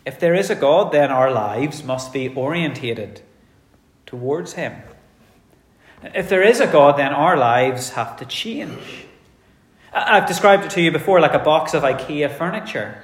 if 0.07 0.19
there 0.19 0.35
is 0.35 0.49
a 0.49 0.55
God, 0.55 0.93
then 0.93 1.11
our 1.11 1.31
lives 1.31 1.85
must 1.85 2.13
be 2.13 2.29
orientated 2.29 3.21
towards 4.07 4.55
Him. 4.55 4.75
If 6.03 6.29
there 6.29 6.43
is 6.43 6.61
a 6.61 6.67
God, 6.67 6.99
then 6.99 7.13
our 7.13 7.37
lives 7.37 7.91
have 7.91 8.17
to 8.19 8.25
change. 8.25 9.07
I've 9.93 10.27
described 10.27 10.65
it 10.65 10.71
to 10.73 10.81
you 10.81 10.91
before 10.93 11.21
like 11.21 11.35
a 11.35 11.41
box 11.41 11.75
of 11.75 11.83
IKEA 11.83 12.31
furniture. 12.37 13.03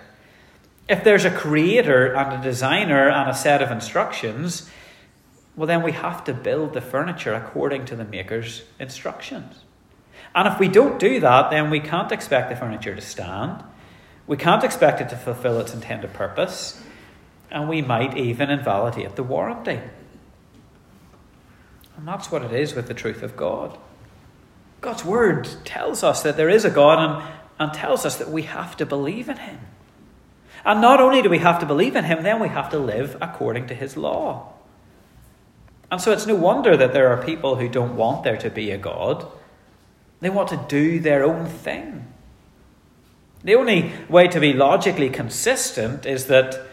If 0.89 1.03
there's 1.03 1.25
a 1.25 1.31
creator 1.31 2.15
and 2.15 2.33
a 2.33 2.43
designer 2.43 3.11
and 3.11 3.29
a 3.29 3.35
set 3.35 3.61
of 3.61 3.73
instructions, 3.73 4.71
well, 5.57 5.67
then 5.67 5.83
we 5.83 5.93
have 5.93 6.23
to 6.25 6.35
build 6.35 6.75
the 6.75 6.83
furniture 6.83 7.33
according 7.33 7.87
to 7.87 7.97
the 7.97 8.05
maker's 8.05 8.63
instructions. 8.79 9.63
And 10.35 10.47
if 10.47 10.61
we 10.61 10.69
don't 10.69 10.99
do 10.99 11.19
that, 11.21 11.51
then 11.51 11.71
we 11.71 11.81
can't 11.81 12.13
expect 12.13 12.51
the 12.51 12.57
furniture 12.57 12.95
to 12.95 13.01
stand. 13.01 13.65
We 14.27 14.37
can't 14.37 14.65
expect 14.65 15.01
it 15.01 15.09
to 15.09 15.17
fulfill 15.17 15.59
its 15.61 15.73
intended 15.73 16.13
purpose. 16.13 16.83
And 17.51 17.71
we 17.71 17.81
might 17.81 18.19
even 18.19 18.51
invalidate 18.51 19.17
the 19.17 19.23
warranty. 19.23 19.81
And 21.97 22.07
that's 22.07 22.31
what 22.31 22.43
it 22.43 22.53
is 22.53 22.75
with 22.75 22.87
the 22.87 22.95
truth 22.95 23.23
of 23.23 23.37
God. 23.37 23.79
God's 24.83 25.07
word 25.07 25.49
tells 25.65 26.05
us 26.05 26.23
that 26.23 26.37
there 26.37 26.51
is 26.51 26.67
a 26.67 26.71
God 26.71 26.99
and, 26.99 27.35
and 27.59 27.73
tells 27.73 28.05
us 28.05 28.17
that 28.17 28.29
we 28.29 28.43
have 28.43 28.77
to 28.77 28.85
believe 28.85 29.31
in 29.31 29.39
him. 29.39 29.61
And 30.67 30.83
not 30.83 31.01
only 31.01 31.23
do 31.23 31.31
we 31.31 31.39
have 31.39 31.61
to 31.61 31.67
believe 31.67 31.97
in 31.97 32.05
him, 32.05 32.23
then 32.23 32.41
we 32.41 32.49
have 32.49 32.69
to 32.71 32.79
live 32.79 33.17
according 33.23 33.69
to 33.69 33.75
his 33.75 33.97
law. 33.97 34.53
And 35.91 36.01
so 36.01 36.13
it's 36.13 36.27
no 36.27 36.35
wonder 36.35 36.77
that 36.77 36.93
there 36.93 37.09
are 37.09 37.23
people 37.23 37.57
who 37.57 37.69
don't 37.69 37.97
want 37.97 38.25
there 38.25 38.37
to 38.39 38.51
be 38.51 38.71
a 38.71 38.79
God. 38.79 39.27
They 40.21 40.31
want 40.31 40.49
to 40.49 40.65
do 40.69 40.99
their 40.99 41.25
own 41.25 41.47
thing. 41.47 42.13
The 43.45 43.55
only 43.55 43.93
way 44.09 44.27
to 44.29 44.41
be 44.41 44.53
logically 44.53 45.11
consistent 45.11 46.05
is 46.05 46.27
that 46.27 46.67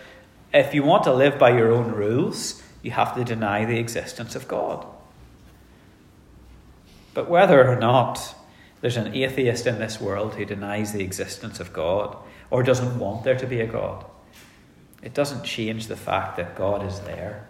if 0.53 0.73
you 0.73 0.83
want 0.83 1.03
to 1.03 1.13
live 1.13 1.37
by 1.37 1.55
your 1.55 1.71
own 1.71 1.91
rules, 1.91 2.63
you 2.81 2.91
have 2.91 3.15
to 3.15 3.23
deny 3.23 3.65
the 3.65 3.77
existence 3.77 4.35
of 4.35 4.47
God. 4.47 4.85
But 7.13 7.29
whether 7.29 7.67
or 7.67 7.75
not 7.75 8.35
there's 8.81 8.97
an 8.97 9.13
atheist 9.13 9.67
in 9.67 9.77
this 9.77 10.01
world 10.01 10.33
who 10.33 10.45
denies 10.45 10.91
the 10.91 11.03
existence 11.03 11.59
of 11.59 11.73
God 11.73 12.17
or 12.49 12.63
doesn't 12.63 12.97
want 12.97 13.23
there 13.23 13.37
to 13.37 13.45
be 13.45 13.61
a 13.61 13.67
God, 13.67 14.05
it 15.03 15.13
doesn't 15.13 15.43
change 15.43 15.87
the 15.87 15.95
fact 15.95 16.37
that 16.37 16.55
God 16.55 16.85
is 16.85 17.01
there. 17.01 17.47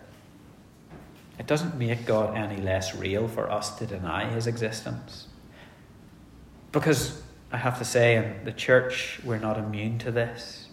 It 1.40 1.48
doesn't 1.48 1.76
make 1.76 2.06
God 2.06 2.38
any 2.38 2.62
less 2.62 2.96
real 2.96 3.28
for 3.28 3.52
us 3.52 3.76
to 3.78 3.86
deny 3.86 4.30
his 4.30 4.48
existence. 4.48 5.28
Because 6.72 7.22
I 7.52 7.58
have 7.58 7.78
to 7.80 7.86
say, 7.86 8.16
in 8.16 8.46
the 8.46 8.52
church, 8.52 9.20
we're 9.24 9.40
not 9.40 9.58
immune 9.58 10.00
to 10.00 10.12
this. 10.12 10.68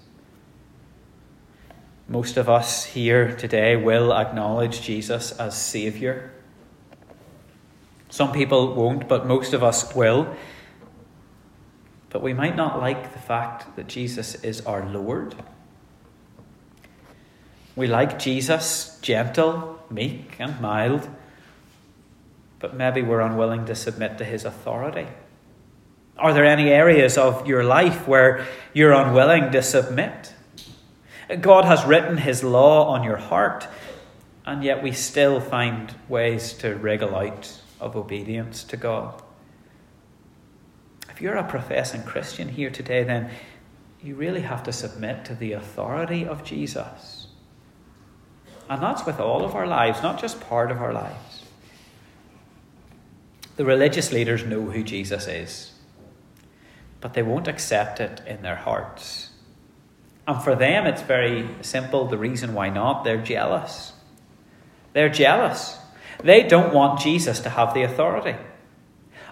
Most 2.09 2.37
of 2.37 2.49
us 2.49 2.85
here 2.85 3.37
today 3.37 3.76
will 3.76 4.12
acknowledge 4.12 4.83
Jesus 4.83 5.33
as 5.33 5.57
Saviour. 5.57 6.33
Some 8.09 8.33
people 8.33 8.75
won't, 8.75 9.09
but 9.09 9.26
most 9.26 9.52
of 9.52 9.62
us 9.62 9.95
will. 9.95 10.35
But 12.09 12.23
we 12.23 12.35
might 12.35 12.57
not 12.57 12.81
like 12.81 13.12
the 13.12 13.21
fact 13.21 13.76
that 13.76 13.87
Jesus 13.87 14.35
is 14.43 14.61
our 14.62 14.85
Lord. 14.88 15.37
We 17.77 17.87
like 17.87 18.19
Jesus 18.19 18.99
gentle, 19.00 19.79
meek, 19.91 20.37
and 20.39 20.61
mild, 20.61 21.09
but 22.59 22.75
maybe 22.75 23.03
we're 23.03 23.21
unwilling 23.21 23.67
to 23.67 23.75
submit 23.75 24.19
to 24.19 24.25
his 24.25 24.45
authority. 24.45 25.07
Are 26.19 26.35
there 26.35 26.45
any 26.45 26.69
areas 26.69 27.17
of 27.17 27.47
your 27.47 27.65
life 27.65 28.07
where 28.07 28.47
you're 28.75 28.93
unwilling 28.93 29.50
to 29.53 29.62
submit? 29.62 30.35
God 31.41 31.65
has 31.65 31.85
written 31.85 32.19
his 32.19 32.45
law 32.45 32.89
on 32.89 33.05
your 33.05 33.17
heart, 33.17 33.67
and 34.45 34.62
yet 34.62 34.83
we 34.83 34.93
still 34.93 35.41
find 35.41 35.95
ways 36.09 36.53
to 36.55 36.75
wriggle 36.75 37.15
out 37.15 37.61
of 37.81 37.97
obedience 37.97 38.65
to 38.65 38.77
God. 38.77 39.23
If 41.09 41.23
you're 41.23 41.37
a 41.37 41.49
professing 41.49 42.03
Christian 42.03 42.49
here 42.49 42.71
today, 42.71 43.05
then 43.05 43.31
you 44.03 44.15
really 44.15 44.41
have 44.43 44.62
to 44.65 44.73
submit 44.73 45.25
to 45.27 45.35
the 45.35 45.53
authority 45.53 46.27
of 46.27 46.45
Jesus. 46.45 47.20
And 48.71 48.81
that's 48.81 49.05
with 49.05 49.19
all 49.19 49.45
of 49.45 49.57
our 49.57 49.67
lives, 49.67 50.00
not 50.00 50.21
just 50.21 50.41
part 50.41 50.71
of 50.71 50.81
our 50.81 50.93
lives. 50.93 51.43
The 53.57 53.65
religious 53.65 54.12
leaders 54.12 54.45
know 54.45 54.62
who 54.62 54.85
Jesus 54.85 55.27
is, 55.27 55.73
but 57.00 57.15
they 57.15 57.23
won't 57.23 57.49
accept 57.49 57.99
it 57.99 58.23
in 58.29 58.43
their 58.43 58.55
hearts. 58.55 59.31
And 60.27 60.41
for 60.41 60.55
them, 60.55 60.87
it's 60.87 61.03
very 61.03 61.49
simple 61.62 62.07
the 62.07 62.17
reason 62.17 62.55
why 62.55 62.71
not. 62.71 63.03
They're 63.03 63.21
jealous. 63.21 63.93
They're 64.93 65.09
jealous. 65.09 65.77
They 66.23 66.45
don't 66.45 66.73
want 66.73 67.00
Jesus 67.00 67.41
to 67.41 67.50
have 67.50 67.75
the 67.75 67.83
authority. 67.83 68.37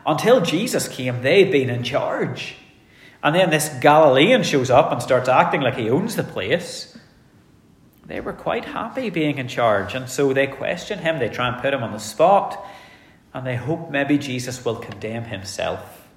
Until 0.05 0.41
Jesus 0.41 0.89
came, 0.89 1.23
they've 1.23 1.53
been 1.53 1.71
in 1.71 1.85
charge. 1.85 2.57
And 3.23 3.37
then 3.37 3.51
this 3.51 3.69
Galilean 3.81 4.43
shows 4.43 4.69
up 4.69 4.91
and 4.91 5.01
starts 5.01 5.29
acting 5.29 5.61
like 5.61 5.77
he 5.77 5.91
owns 5.91 6.17
the 6.17 6.25
place. 6.25 6.98
They 8.09 8.21
were 8.21 8.33
quite 8.33 8.65
happy 8.65 9.11
being 9.11 9.37
in 9.37 9.49
charge, 9.49 9.95
and 9.95 10.09
so 10.09 10.33
they 10.33 10.47
question 10.47 10.99
him, 11.01 11.19
they 11.19 11.29
try 11.29 11.49
and 11.49 11.61
put 11.61 11.75
him 11.75 11.83
on 11.83 11.93
the 11.93 11.99
spot, 11.99 12.67
and 13.35 13.47
they 13.47 13.55
hope 13.55 13.91
maybe 13.91 14.17
Jesus 14.17 14.65
will 14.65 14.77
condemn 14.77 15.25
himself. 15.25 16.09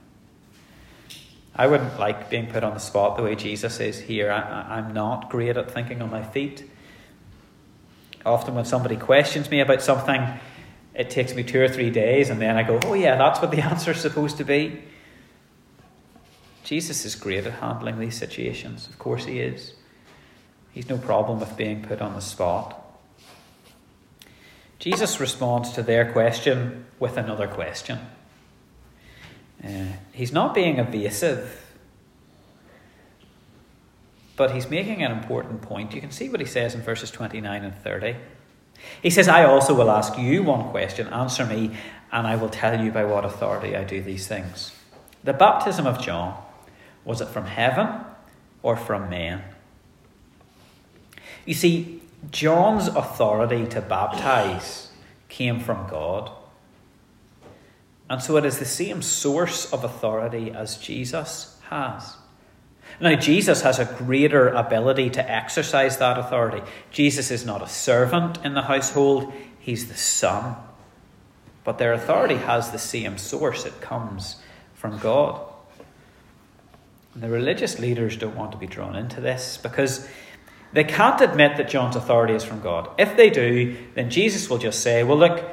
I 1.53 1.67
wouldn't 1.67 1.99
like 1.99 2.29
being 2.29 2.47
put 2.47 2.63
on 2.63 2.73
the 2.73 2.79
spot 2.79 3.17
the 3.17 3.23
way 3.23 3.35
Jesus 3.35 3.81
is 3.81 3.99
here. 3.99 4.31
I, 4.31 4.79
am 4.79 4.93
not 4.93 5.29
great 5.29 5.57
at 5.57 5.69
thinking 5.69 6.01
on 6.01 6.09
my 6.09 6.23
feet. 6.23 6.63
Often, 8.25 8.55
when 8.55 8.65
somebody 8.65 8.95
questions 8.95 9.51
me 9.51 9.59
about 9.59 9.81
something, 9.81 10.25
it 10.95 11.09
takes 11.09 11.35
me 11.35 11.43
two 11.43 11.61
or 11.61 11.67
three 11.67 11.89
days, 11.89 12.29
and 12.29 12.41
then 12.41 12.55
I 12.55 12.63
go, 12.63 12.79
oh, 12.85 12.93
yeah, 12.93 13.17
that's 13.17 13.41
what 13.41 13.51
the 13.51 13.61
answer 13.65 13.91
is 13.91 13.99
supposed 13.99 14.37
to 14.37 14.45
be. 14.45 14.81
Jesus 16.63 17.03
is 17.03 17.15
great 17.15 17.45
at 17.45 17.53
handling 17.53 17.99
these 17.99 18.15
situations. 18.15 18.87
Of 18.87 18.97
course, 18.97 19.25
he 19.25 19.41
is. 19.41 19.73
He's 20.73 20.87
no 20.87 20.97
problem 20.97 21.39
with 21.39 21.57
being 21.57 21.83
put 21.83 22.01
on 22.01 22.13
the 22.13 22.21
spot. 22.21 22.77
Jesus 24.79 25.19
responds 25.19 25.73
to 25.73 25.83
their 25.83 26.11
question 26.11 26.85
with 26.99 27.17
another 27.17 27.47
question. 27.47 27.99
Uh, 29.63 29.85
he's 30.11 30.31
not 30.31 30.55
being 30.55 30.79
evasive, 30.79 31.71
but 34.35 34.51
he's 34.51 34.69
making 34.69 35.03
an 35.03 35.11
important 35.11 35.61
point. 35.61 35.93
You 35.93 36.01
can 36.01 36.09
see 36.09 36.29
what 36.29 36.39
he 36.39 36.47
says 36.47 36.73
in 36.73 36.81
verses 36.81 37.11
29 37.11 37.63
and 37.63 37.75
30. 37.75 38.15
He 39.03 39.11
says, 39.11 39.27
I 39.27 39.43
also 39.43 39.75
will 39.75 39.91
ask 39.91 40.17
you 40.17 40.41
one 40.41 40.71
question. 40.71 41.07
Answer 41.09 41.45
me, 41.45 41.77
and 42.11 42.25
I 42.25 42.35
will 42.35 42.49
tell 42.49 42.83
you 42.83 42.91
by 42.91 43.05
what 43.05 43.23
authority 43.23 43.75
I 43.75 43.83
do 43.83 44.01
these 44.01 44.27
things. 44.27 44.75
The 45.23 45.33
baptism 45.33 45.85
of 45.85 46.01
John, 46.01 46.41
was 47.05 47.21
it 47.21 47.27
from 47.27 47.45
heaven 47.45 48.03
or 48.63 48.75
from 48.75 49.09
men? 49.09 49.43
You 51.45 51.53
see, 51.53 52.01
John's 52.29 52.87
authority 52.87 53.65
to 53.67 53.81
baptize 53.81 54.91
came 55.29 55.59
from 55.59 55.89
God. 55.89 56.31
And 58.09 58.21
so 58.21 58.37
it 58.37 58.45
is 58.45 58.59
the 58.59 58.65
same 58.65 59.01
source 59.01 59.71
of 59.71 59.83
authority 59.83 60.51
as 60.51 60.77
Jesus 60.77 61.57
has. 61.69 62.17
Now, 62.99 63.15
Jesus 63.15 63.61
has 63.61 63.79
a 63.79 63.85
greater 63.85 64.49
ability 64.49 65.11
to 65.11 65.31
exercise 65.31 65.97
that 65.97 66.17
authority. 66.17 66.61
Jesus 66.91 67.31
is 67.31 67.45
not 67.45 67.61
a 67.61 67.67
servant 67.69 68.43
in 68.43 68.53
the 68.53 68.63
household, 68.63 69.31
he's 69.59 69.87
the 69.87 69.95
son. 69.95 70.57
But 71.63 71.77
their 71.77 71.93
authority 71.93 72.35
has 72.35 72.71
the 72.71 72.79
same 72.79 73.17
source, 73.17 73.65
it 73.65 73.79
comes 73.81 74.35
from 74.73 74.97
God. 74.99 75.41
And 77.13 77.23
the 77.23 77.29
religious 77.29 77.79
leaders 77.79 78.17
don't 78.17 78.35
want 78.35 78.51
to 78.51 78.57
be 78.57 78.67
drawn 78.67 78.95
into 78.95 79.21
this 79.21 79.57
because 79.57 80.07
they 80.73 80.83
can't 80.83 81.19
admit 81.19 81.57
that 81.57 81.69
John's 81.69 81.95
authority 81.95 82.33
is 82.33 82.43
from 82.43 82.61
God. 82.61 82.89
If 82.97 83.17
they 83.17 83.29
do, 83.29 83.75
then 83.95 84.09
Jesus 84.09 84.49
will 84.49 84.57
just 84.57 84.81
say, 84.81 85.03
Well, 85.03 85.17
look, 85.17 85.43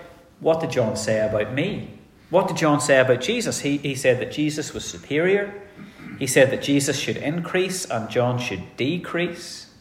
what 0.41 0.61
did 0.61 0.71
John 0.71 0.97
say 0.97 1.27
about 1.27 1.53
me? 1.53 1.99
What 2.31 2.47
did 2.47 2.59
John 2.59 2.81
say 2.81 3.01
about 3.01 3.21
Jesus? 3.21 3.61
He, 3.61 3.79
he 3.79 3.95
said 3.95 4.21
that 4.21 4.33
Jesus 4.33 4.73
was 4.73 4.85
superior. 4.85 5.63
He 6.19 6.27
said 6.27 6.51
that 6.51 6.63
Jesus 6.63 6.99
should 6.99 7.17
increase 7.17 7.85
and 7.85 8.11
John 8.11 8.39
should 8.39 8.77
decrease. 8.77 9.73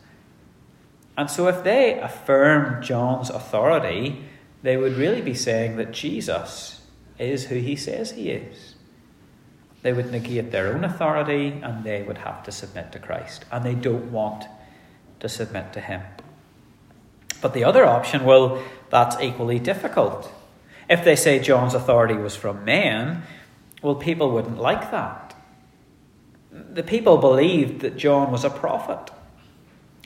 And 1.18 1.30
so, 1.30 1.48
if 1.48 1.64
they 1.64 2.00
affirm 2.00 2.82
John's 2.82 3.30
authority, 3.30 4.24
they 4.62 4.78
would 4.78 4.94
really 4.94 5.22
be 5.22 5.34
saying 5.34 5.78
that 5.78 5.92
Jesus 5.92 6.82
is 7.18 7.46
who 7.46 7.56
he 7.56 7.76
says 7.76 8.12
he 8.12 8.30
is. 8.30 8.76
They 9.82 9.94
would 9.94 10.12
negate 10.12 10.52
their 10.52 10.74
own 10.74 10.84
authority 10.84 11.60
and 11.64 11.84
they 11.84 12.04
would 12.04 12.20
have 12.20 12.44
to 12.44 12.52
submit 12.52 12.92
to 12.92 13.00
Christ. 13.00 13.46
And 13.52 13.64
they 13.64 13.74
don't 13.74 14.12
want 14.12 14.46
to 15.20 15.30
submit 15.30 15.74
to 15.74 15.82
him. 15.82 16.02
But 17.42 17.54
the 17.54 17.64
other 17.64 17.86
option, 17.86 18.26
well, 18.26 18.64
that's 18.90 19.20
equally 19.22 19.60
difficult. 19.60 20.32
If 20.90 21.04
they 21.04 21.16
say 21.16 21.40
John's 21.40 21.74
authority 21.74 22.16
was 22.16 22.36
from 22.36 22.66
men, 22.66 23.24
well, 23.82 23.96
people 23.96 24.32
wouldn't 24.32 24.58
like 24.58 24.92
that. 24.92 25.36
The 26.52 26.84
people 26.84 27.18
believed 27.18 27.82
that 27.82 27.98
John 27.98 28.32
was 28.32 28.44
a 28.44 28.50
prophet. 28.50 29.12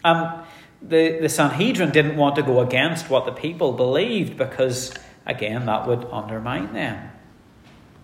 Um, 0.03 0.44
the, 0.82 1.20
the 1.22 1.30
Sanhedrin 1.30 1.91
didn't 1.91 2.18
want 2.18 2.36
to 2.36 2.41
go 2.41 2.60
against 2.60 3.10
what 3.10 3.25
the 3.25 3.32
people 3.32 3.74
believed 3.74 4.38
because, 4.38 4.94
again, 5.25 5.68
that 5.68 5.88
would 5.88 6.06
undermine 6.12 6.74
them. 6.74 7.12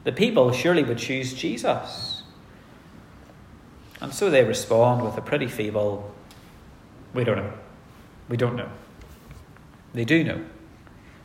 The 0.04 0.12
people 0.12 0.52
surely 0.52 0.84
would 0.84 1.00
choose 1.00 1.34
Jesus. 1.34 2.22
And 4.00 4.14
so 4.14 4.30
they 4.30 4.44
respond 4.44 5.04
with 5.04 5.18
a 5.18 5.22
pretty 5.22 5.48
feeble, 5.48 6.14
we 7.18 7.24
don't 7.24 7.38
know. 7.38 7.52
We 8.30 8.38
don't 8.38 8.56
know. 8.56 8.70
They 9.92 10.06
do 10.06 10.24
know, 10.24 10.40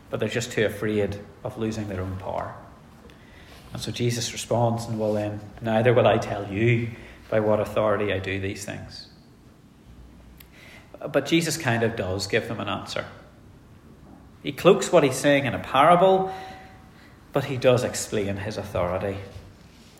but 0.08 0.20
they're 0.20 0.28
just 0.30 0.50
too 0.50 0.64
afraid 0.64 1.20
of 1.44 1.58
losing 1.58 1.86
their 1.88 2.00
own 2.00 2.16
power. 2.16 2.54
And 3.74 3.82
so 3.82 3.92
Jesus 3.92 4.32
responds, 4.32 4.86
and 4.86 4.98
well, 4.98 5.12
then, 5.12 5.40
neither 5.60 5.92
will 5.92 6.06
I 6.06 6.16
tell 6.16 6.50
you 6.50 6.92
by 7.28 7.40
what 7.40 7.60
authority 7.60 8.10
I 8.10 8.20
do 8.20 8.40
these 8.40 8.64
things. 8.64 9.08
But 11.12 11.26
Jesus 11.26 11.58
kind 11.58 11.82
of 11.82 11.94
does 11.94 12.26
give 12.26 12.48
them 12.48 12.60
an 12.60 12.68
answer. 12.68 13.04
He 14.42 14.50
cloaks 14.50 14.90
what 14.90 15.04
he's 15.04 15.16
saying 15.16 15.44
in 15.44 15.52
a 15.52 15.58
parable, 15.58 16.32
but 17.34 17.44
he 17.44 17.58
does 17.58 17.84
explain 17.84 18.38
his 18.38 18.56
authority. 18.56 19.18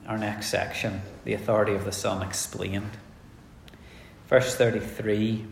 Our 0.06 0.16
next 0.16 0.46
section, 0.46 1.02
the 1.25 1.34
authority 1.34 1.75
of 1.75 1.84
the 1.84 1.92
Son 1.92 2.22
explained. 2.22 2.92
Verse 4.30 4.54
33 4.54 5.44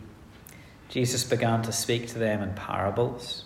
Jesus 0.91 1.23
began 1.23 1.61
to 1.63 1.71
speak 1.71 2.07
to 2.07 2.19
them 2.19 2.43
in 2.43 2.53
parables. 2.53 3.45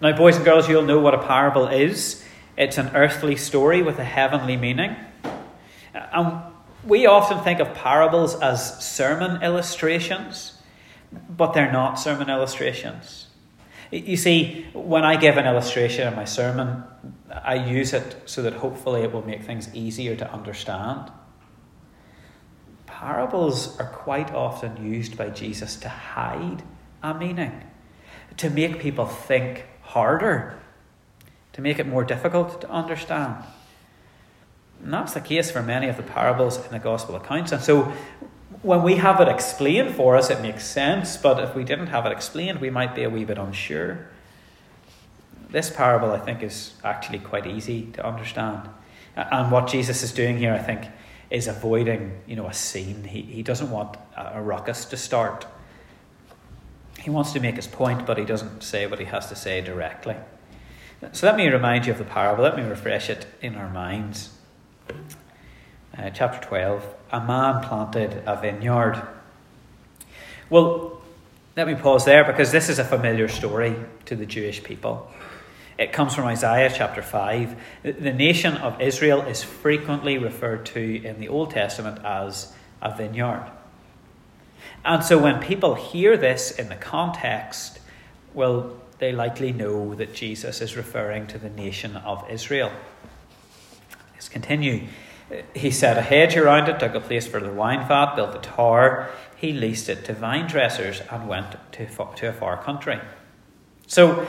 Now, 0.00 0.16
boys 0.16 0.34
and 0.34 0.44
girls, 0.44 0.68
you'll 0.68 0.82
know 0.82 0.98
what 0.98 1.14
a 1.14 1.22
parable 1.22 1.68
is. 1.68 2.24
It's 2.58 2.78
an 2.78 2.90
earthly 2.96 3.36
story 3.36 3.80
with 3.80 4.00
a 4.00 4.04
heavenly 4.04 4.56
meaning. 4.56 4.96
And 5.94 6.42
we 6.84 7.06
often 7.06 7.38
think 7.44 7.60
of 7.60 7.72
parables 7.74 8.34
as 8.40 8.84
sermon 8.84 9.40
illustrations, 9.40 10.58
but 11.12 11.52
they're 11.52 11.70
not 11.70 12.00
sermon 12.00 12.28
illustrations. 12.28 13.28
You 13.92 14.16
see, 14.16 14.66
when 14.72 15.04
I 15.04 15.16
give 15.16 15.36
an 15.36 15.46
illustration 15.46 16.08
in 16.08 16.16
my 16.16 16.24
sermon, 16.24 16.82
I 17.30 17.54
use 17.54 17.92
it 17.92 18.16
so 18.24 18.42
that 18.42 18.54
hopefully 18.54 19.02
it 19.02 19.12
will 19.12 19.24
make 19.24 19.44
things 19.44 19.72
easier 19.74 20.16
to 20.16 20.32
understand. 20.32 21.12
Parables 23.02 23.76
are 23.80 23.86
quite 23.86 24.32
often 24.32 24.86
used 24.86 25.18
by 25.18 25.28
Jesus 25.28 25.74
to 25.74 25.88
hide 25.88 26.62
a 27.02 27.12
meaning, 27.12 27.64
to 28.36 28.48
make 28.48 28.78
people 28.78 29.06
think 29.06 29.64
harder, 29.82 30.56
to 31.52 31.60
make 31.60 31.80
it 31.80 31.88
more 31.88 32.04
difficult 32.04 32.60
to 32.60 32.70
understand. 32.70 33.42
And 34.84 34.94
that's 34.94 35.14
the 35.14 35.20
case 35.20 35.50
for 35.50 35.64
many 35.64 35.88
of 35.88 35.96
the 35.96 36.04
parables 36.04 36.64
in 36.64 36.70
the 36.70 36.78
Gospel 36.78 37.16
accounts. 37.16 37.50
And 37.50 37.60
so 37.60 37.92
when 38.62 38.84
we 38.84 38.94
have 38.98 39.20
it 39.20 39.26
explained 39.26 39.96
for 39.96 40.16
us, 40.16 40.30
it 40.30 40.40
makes 40.40 40.64
sense, 40.64 41.16
but 41.16 41.42
if 41.42 41.56
we 41.56 41.64
didn't 41.64 41.88
have 41.88 42.06
it 42.06 42.12
explained, 42.12 42.60
we 42.60 42.70
might 42.70 42.94
be 42.94 43.02
a 43.02 43.10
wee 43.10 43.24
bit 43.24 43.36
unsure. 43.36 44.06
This 45.50 45.70
parable, 45.70 46.12
I 46.12 46.20
think, 46.20 46.40
is 46.40 46.74
actually 46.84 47.18
quite 47.18 47.48
easy 47.48 47.86
to 47.94 48.06
understand. 48.06 48.68
And 49.16 49.50
what 49.50 49.66
Jesus 49.66 50.04
is 50.04 50.12
doing 50.12 50.38
here, 50.38 50.54
I 50.54 50.58
think, 50.58 50.86
is 51.32 51.48
avoiding, 51.48 52.20
you 52.26 52.36
know, 52.36 52.46
a 52.46 52.52
scene. 52.52 53.04
He, 53.04 53.22
he 53.22 53.42
doesn't 53.42 53.70
want 53.70 53.96
a, 54.16 54.34
a 54.34 54.42
ruckus 54.42 54.84
to 54.86 54.98
start. 54.98 55.46
He 57.00 57.08
wants 57.08 57.32
to 57.32 57.40
make 57.40 57.56
his 57.56 57.66
point, 57.66 58.06
but 58.06 58.18
he 58.18 58.24
doesn't 58.24 58.62
say 58.62 58.86
what 58.86 58.98
he 58.98 59.06
has 59.06 59.28
to 59.30 59.34
say 59.34 59.62
directly. 59.62 60.14
So 61.12 61.26
let 61.26 61.36
me 61.36 61.48
remind 61.48 61.86
you 61.86 61.92
of 61.92 61.98
the 61.98 62.04
parable. 62.04 62.44
Let 62.44 62.56
me 62.56 62.62
refresh 62.62 63.08
it 63.08 63.26
in 63.40 63.56
our 63.56 63.70
minds. 63.70 64.30
Uh, 65.96 66.10
chapter 66.10 66.46
12 66.46 66.86
A 67.12 67.20
man 67.20 67.64
planted 67.64 68.22
a 68.26 68.36
vineyard. 68.36 69.02
Well, 70.50 71.00
let 71.56 71.66
me 71.66 71.74
pause 71.74 72.04
there 72.04 72.24
because 72.24 72.52
this 72.52 72.68
is 72.68 72.78
a 72.78 72.84
familiar 72.84 73.26
story 73.28 73.74
to 74.04 74.14
the 74.14 74.26
Jewish 74.26 74.62
people. 74.62 75.10
It 75.78 75.92
comes 75.92 76.14
from 76.14 76.26
Isaiah 76.26 76.72
chapter 76.74 77.02
5. 77.02 77.56
The 77.82 78.12
nation 78.12 78.56
of 78.56 78.80
Israel 78.80 79.22
is 79.22 79.42
frequently 79.42 80.18
referred 80.18 80.66
to 80.66 81.04
in 81.04 81.18
the 81.18 81.28
Old 81.28 81.50
Testament 81.50 82.04
as 82.04 82.52
a 82.80 82.94
vineyard. 82.94 83.50
And 84.84 85.04
so 85.04 85.18
when 85.18 85.40
people 85.40 85.74
hear 85.74 86.16
this 86.16 86.50
in 86.50 86.68
the 86.68 86.76
context, 86.76 87.80
well, 88.34 88.76
they 88.98 89.12
likely 89.12 89.52
know 89.52 89.94
that 89.94 90.14
Jesus 90.14 90.60
is 90.60 90.76
referring 90.76 91.26
to 91.28 91.38
the 91.38 91.50
nation 91.50 91.96
of 91.96 92.24
Israel. 92.30 92.70
Let's 94.12 94.28
continue. 94.28 94.86
He 95.54 95.70
set 95.70 95.96
a 95.96 96.02
hedge 96.02 96.36
around 96.36 96.68
it, 96.68 96.78
took 96.78 96.94
a 96.94 97.00
place 97.00 97.26
for 97.26 97.40
the 97.40 97.50
wine 97.50 97.86
vat, 97.88 98.14
built 98.14 98.34
a 98.34 98.38
tower. 98.38 99.10
He 99.36 99.52
leased 99.52 99.88
it 99.88 100.04
to 100.04 100.12
vine 100.12 100.46
dressers 100.46 101.00
and 101.10 101.26
went 101.26 101.56
to, 101.72 101.86
to 101.86 102.28
a 102.28 102.32
far 102.32 102.62
country. 102.62 103.00
So 103.86 104.26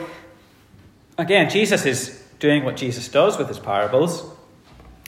Again, 1.16 1.48
Jesus 1.48 1.86
is 1.86 2.22
doing 2.40 2.64
what 2.64 2.76
Jesus 2.76 3.08
does 3.08 3.38
with 3.38 3.48
his 3.48 3.58
parables. 3.58 4.24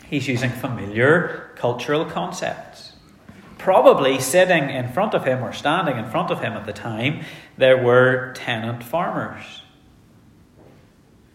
He's 0.08 0.28
using 0.28 0.50
familiar 0.50 1.50
cultural 1.56 2.04
concepts. 2.04 2.92
Probably 3.58 4.20
sitting 4.20 4.70
in 4.70 4.92
front 4.92 5.14
of 5.14 5.24
him 5.24 5.42
or 5.42 5.52
standing 5.52 5.96
in 5.96 6.08
front 6.08 6.30
of 6.30 6.40
him 6.40 6.52
at 6.52 6.64
the 6.64 6.72
time, 6.72 7.24
there 7.58 7.82
were 7.82 8.32
tenant 8.34 8.84
farmers. 8.84 9.62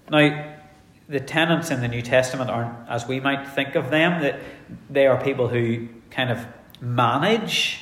Now, 0.10 0.53
the 1.10 1.19
tenants 1.19 1.69
in 1.69 1.81
the 1.81 1.89
New 1.89 2.01
Testament 2.01 2.49
aren't 2.49 2.88
as 2.88 3.05
we 3.05 3.19
might 3.19 3.49
think 3.49 3.75
of 3.75 3.89
them, 3.89 4.21
that 4.21 4.39
they 4.89 5.05
are 5.07 5.21
people 5.21 5.49
who 5.49 5.89
kind 6.12 6.29
of 6.29 6.45
manage 6.79 7.81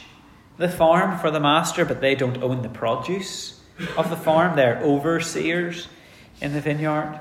the 0.58 0.69
farm 0.69 1.19
for 1.19 1.30
the 1.30 1.39
master, 1.39 1.86
but 1.86 2.02
they 2.02 2.15
don't 2.15 2.41
own 2.41 2.63
the 2.63 2.69
produce 2.69 3.62
of 3.95 4.10
the 4.10 4.17
farm. 4.17 4.56
They're 4.56 4.82
overseers 4.82 5.88
in 6.41 6.54
the 6.54 6.62
vineyard. 6.62 7.19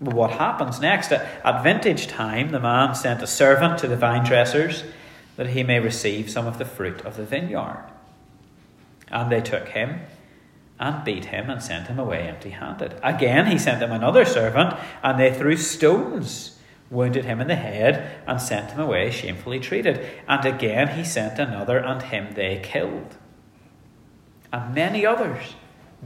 But 0.00 0.14
what 0.14 0.32
happens 0.32 0.80
next? 0.80 1.12
At 1.12 1.62
vintage 1.62 2.08
time, 2.08 2.50
the 2.50 2.60
man 2.60 2.94
sent 2.94 3.22
a 3.22 3.26
servant 3.26 3.78
to 3.78 3.88
the 3.88 3.96
vine 3.96 4.24
dressers 4.24 4.84
that 5.36 5.48
he 5.48 5.62
may 5.62 5.80
receive 5.80 6.30
some 6.30 6.46
of 6.46 6.58
the 6.58 6.64
fruit 6.64 7.00
of 7.02 7.16
the 7.16 7.24
vineyard. 7.24 7.84
And 9.08 9.30
they 9.30 9.40
took 9.40 9.68
him 9.68 10.00
and 10.78 11.04
beat 11.04 11.26
him 11.26 11.48
and 11.50 11.62
sent 11.62 11.86
him 11.86 11.98
away 11.98 12.22
empty 12.22 12.50
handed. 12.50 12.98
Again, 13.02 13.46
he 13.46 13.58
sent 13.58 13.80
them 13.80 13.92
another 13.92 14.24
servant, 14.24 14.74
and 15.02 15.18
they 15.18 15.32
threw 15.32 15.56
stones, 15.56 16.58
wounded 16.90 17.24
him 17.24 17.40
in 17.40 17.46
the 17.46 17.54
head, 17.54 18.20
and 18.26 18.40
sent 18.40 18.72
him 18.72 18.80
away 18.80 19.10
shamefully 19.10 19.60
treated. 19.60 20.04
And 20.26 20.44
again, 20.44 20.96
he 20.96 21.04
sent 21.04 21.38
another, 21.38 21.78
and 21.78 22.02
him 22.02 22.34
they 22.34 22.60
killed. 22.62 23.16
And 24.52 24.74
many 24.74 25.06
others, 25.06 25.54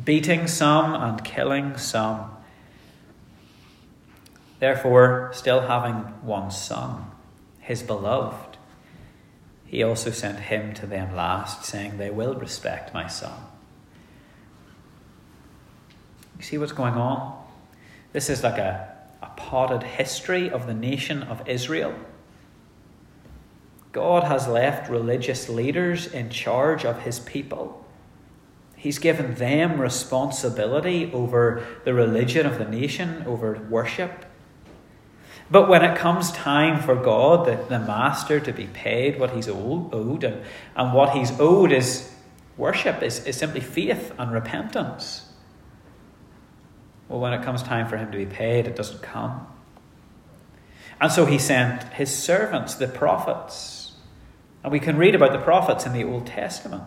beating 0.05 0.47
some 0.47 0.95
and 0.95 1.25
killing 1.25 1.77
some. 1.77 2.31
Therefore, 4.59 5.31
still 5.33 5.61
having 5.61 5.95
one 6.23 6.51
son, 6.51 7.07
his 7.61 7.83
beloved, 7.83 8.57
he 9.67 9.83
also 9.83 10.11
sent 10.11 10.41
him 10.41 10.73
to 10.75 10.87
them 10.87 11.15
last, 11.15 11.65
saying, 11.65 11.99
They 11.99 12.11
will 12.11 12.35
respect 12.35 12.95
my 12.95 13.07
son. 13.07 13.39
You 16.39 16.45
see 16.45 16.59
what's 16.59 16.73
going 16.73 16.95
on? 16.95 17.45
This 18.13 18.31
is 18.31 18.43
like 18.43 18.59
a, 18.59 18.89
a 19.21 19.27
potted 19.37 19.83
history 19.83 20.49
of 20.49 20.67
the 20.67 20.75
nation 20.75 21.23
of 21.23 21.47
Israel. 21.47 21.95
God 23.93 24.25
has 24.25 24.49
left 24.49 24.91
religious 24.91 25.49
leaders 25.49 26.07
in 26.07 26.31
charge 26.31 26.85
of 26.85 27.03
his 27.03 27.21
people. 27.21 27.85
He's 28.77 28.99
given 28.99 29.35
them 29.35 29.81
responsibility 29.81 31.11
over 31.13 31.67
the 31.85 31.93
religion 31.93 32.47
of 32.47 32.59
the 32.59 32.65
nation, 32.65 33.25
over 33.27 33.67
worship. 33.69 34.25
But 35.51 35.69
when 35.69 35.83
it 35.83 35.97
comes 35.97 36.31
time 36.33 36.83
for 36.83 36.95
God, 36.95 37.47
the, 37.47 37.57
the 37.69 37.79
master, 37.79 38.39
to 38.41 38.53
be 38.53 38.67
paid 38.67 39.19
what 39.19 39.31
he's 39.31 39.49
owed, 39.49 40.25
and, 40.25 40.43
and 40.77 40.93
what 40.93 41.17
he's 41.17 41.39
owed 41.41 41.73
is 41.73 42.13
worship, 42.57 43.03
is, 43.03 43.25
is 43.25 43.37
simply 43.37 43.61
faith 43.61 44.13
and 44.19 44.31
repentance. 44.31 45.25
Well, 47.09 47.21
when 47.21 47.33
it 47.33 47.43
comes 47.43 47.63
time 47.63 47.89
for 47.89 47.97
him 47.97 48.13
to 48.13 48.19
be 48.19 48.27
paid, 48.27 48.67
it 48.67 48.77
doesn't 48.77 49.03
come. 49.03 49.47
And 51.01 51.11
so 51.11 51.25
he 51.25 51.39
sent 51.39 51.85
his 51.95 52.15
servants, 52.15 52.75
the 52.75 52.89
prophets. 52.89 53.93
And 54.63 54.73
we 54.73 54.81
can 54.81 54.99
read 54.99 55.15
about 55.15 55.33
the 55.33 55.39
prophets 55.39 55.87
in 55.87 55.93
the 55.93 56.05
Old 56.05 56.27
Testament. 56.27 56.85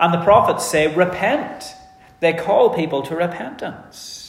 And 0.00 0.12
the 0.12 0.22
prophets 0.24 0.66
say, 0.66 0.92
Repent. 0.92 1.74
They 2.20 2.32
call 2.32 2.70
people 2.70 3.02
to 3.02 3.16
repentance, 3.16 4.21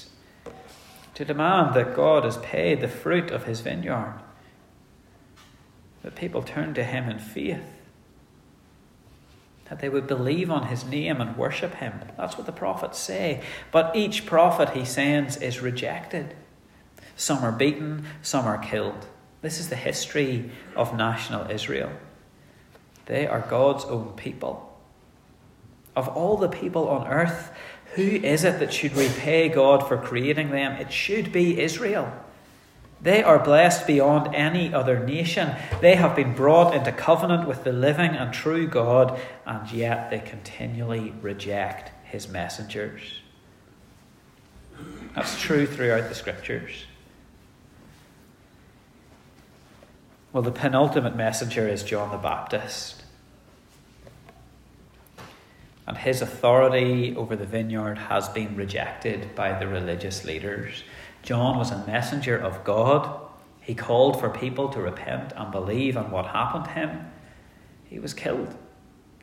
to 1.16 1.26
demand 1.26 1.76
that 1.76 1.96
God 1.96 2.24
has 2.24 2.38
paid 2.38 2.82
the 2.82 2.88
fruit 2.88 3.32
of 3.32 3.46
his 3.46 3.62
vineyard, 3.62 4.20
that 6.02 6.16
people 6.16 6.42
turn 6.42 6.74
to 6.74 6.84
him 6.84 7.10
in 7.10 7.20
faith, 7.20 7.64
that 9.70 9.80
they 9.80 9.90
would 9.90 10.08
believe 10.08 10.52
on 10.52 10.68
his 10.68 10.84
name 10.86 11.22
and 11.22 11.38
worship 11.38 11.76
him. 11.76 11.94
That's 12.18 12.38
what 12.38 12.46
the 12.46 12.52
prophets 12.52 13.00
say. 13.00 13.42
But 13.72 13.96
each 13.96 14.26
prophet 14.26 14.72
he 14.72 14.86
sends 14.86 15.38
is 15.38 15.62
rejected. 15.62 16.36
Some 17.16 17.44
are 17.44 17.52
beaten, 17.52 18.06
some 18.22 18.46
are 18.46 18.58
killed. 18.58 19.08
This 19.42 19.60
is 19.60 19.70
the 19.70 19.76
history 19.76 20.52
of 20.76 20.96
national 20.96 21.50
Israel. 21.50 21.92
They 23.06 23.28
are 23.28 23.42
God's 23.42 23.86
own 23.86 24.14
people. 24.16 24.70
Of 25.96 26.08
all 26.08 26.38
the 26.38 26.50
people 26.50 26.88
on 26.90 27.08
earth, 27.08 27.52
who 27.96 28.04
is 28.04 28.44
it 28.44 28.60
that 28.60 28.74
should 28.74 28.96
repay 28.96 29.50
God 29.50 29.88
for 29.88 29.98
creating 29.98 30.52
them? 30.52 30.74
It 30.74 30.92
should 30.92 31.32
be 31.32 31.62
Israel. 31.62 32.12
They 33.02 33.22
are 33.22 33.38
blessed 33.38 33.86
beyond 33.86 34.34
any 34.34 34.74
other 34.74 34.98
nation. 35.06 35.56
They 35.82 35.96
have 35.96 36.16
been 36.16 36.34
brought 36.34 36.74
into 36.74 36.92
covenant 36.92 37.48
with 37.48 37.66
the 37.66 37.74
living 37.74 38.12
and 38.12 38.34
true 38.34 38.66
God, 38.66 39.20
and 39.46 39.70
yet 39.72 40.10
they 40.10 40.20
continually 40.20 41.14
reject 41.22 41.92
his 42.06 42.30
messengers. 42.30 43.20
That's 45.16 45.40
true 45.40 45.68
throughout 45.68 46.10
the 46.10 46.16
scriptures. 46.16 46.86
Well, 50.32 50.44
the 50.44 50.52
penultimate 50.52 51.16
messenger 51.16 51.68
is 51.68 51.84
John 51.84 52.10
the 52.10 52.18
Baptist. 52.18 53.03
And 55.86 55.98
his 55.98 56.22
authority 56.22 57.16
over 57.16 57.36
the 57.36 57.46
vineyard 57.46 57.98
has 57.98 58.30
been 58.30 58.56
rejected 58.56 59.36
by 59.36 59.58
the 59.58 59.68
religious 59.68 60.24
leaders. 60.24 60.84
John 61.24 61.58
was 61.58 61.72
a 61.72 61.86
messenger 61.86 62.38
of 62.38 62.64
God. 62.64 63.20
He 63.62 63.76
called 63.76 64.20
for 64.20 64.30
people 64.30 64.70
to 64.70 64.82
repent 64.82 65.34
and 65.36 65.52
believe 65.52 65.98
on 65.98 66.12
what 66.12 66.28
happened 66.28 66.66
to 66.66 66.72
him. 66.72 67.12
He 67.86 68.00
was 68.00 68.14
killed, 68.14 68.56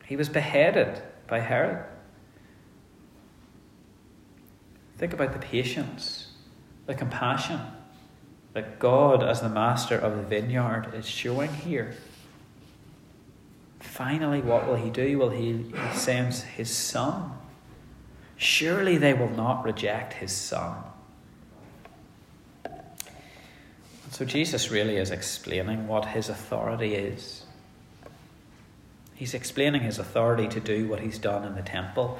he 0.05 0.15
was 0.15 0.29
beheaded 0.29 1.01
by 1.27 1.39
Herod. 1.39 1.85
Think 4.97 5.13
about 5.13 5.33
the 5.33 5.39
patience, 5.39 6.33
the 6.85 6.93
compassion, 6.93 7.59
that 8.53 8.77
God, 8.77 9.23
as 9.23 9.41
the 9.41 9.49
master 9.49 9.97
of 9.97 10.15
the 10.15 10.23
vineyard, 10.23 10.93
is 10.93 11.07
showing 11.07 11.51
here. 11.51 11.95
Finally, 13.81 14.41
what 14.41 14.67
will 14.67 14.75
he 14.75 14.89
do? 14.89 15.17
Will 15.17 15.31
he, 15.31 15.65
he 15.73 16.13
his 16.55 16.69
son? 16.69 17.31
Surely 18.37 18.97
they 18.97 19.13
will 19.13 19.29
not 19.29 19.63
reject 19.63 20.13
his 20.13 20.31
son. 20.31 20.77
So 24.11 24.25
Jesus 24.25 24.69
really 24.69 24.97
is 24.97 25.09
explaining 25.09 25.87
what 25.87 26.05
his 26.05 26.29
authority 26.29 26.95
is. 26.95 27.43
He's 29.15 29.33
explaining 29.33 29.81
his 29.81 29.99
authority 29.99 30.47
to 30.47 30.59
do 30.59 30.87
what 30.87 30.99
he's 30.99 31.17
done 31.17 31.45
in 31.45 31.55
the 31.55 31.61
temple, 31.61 32.19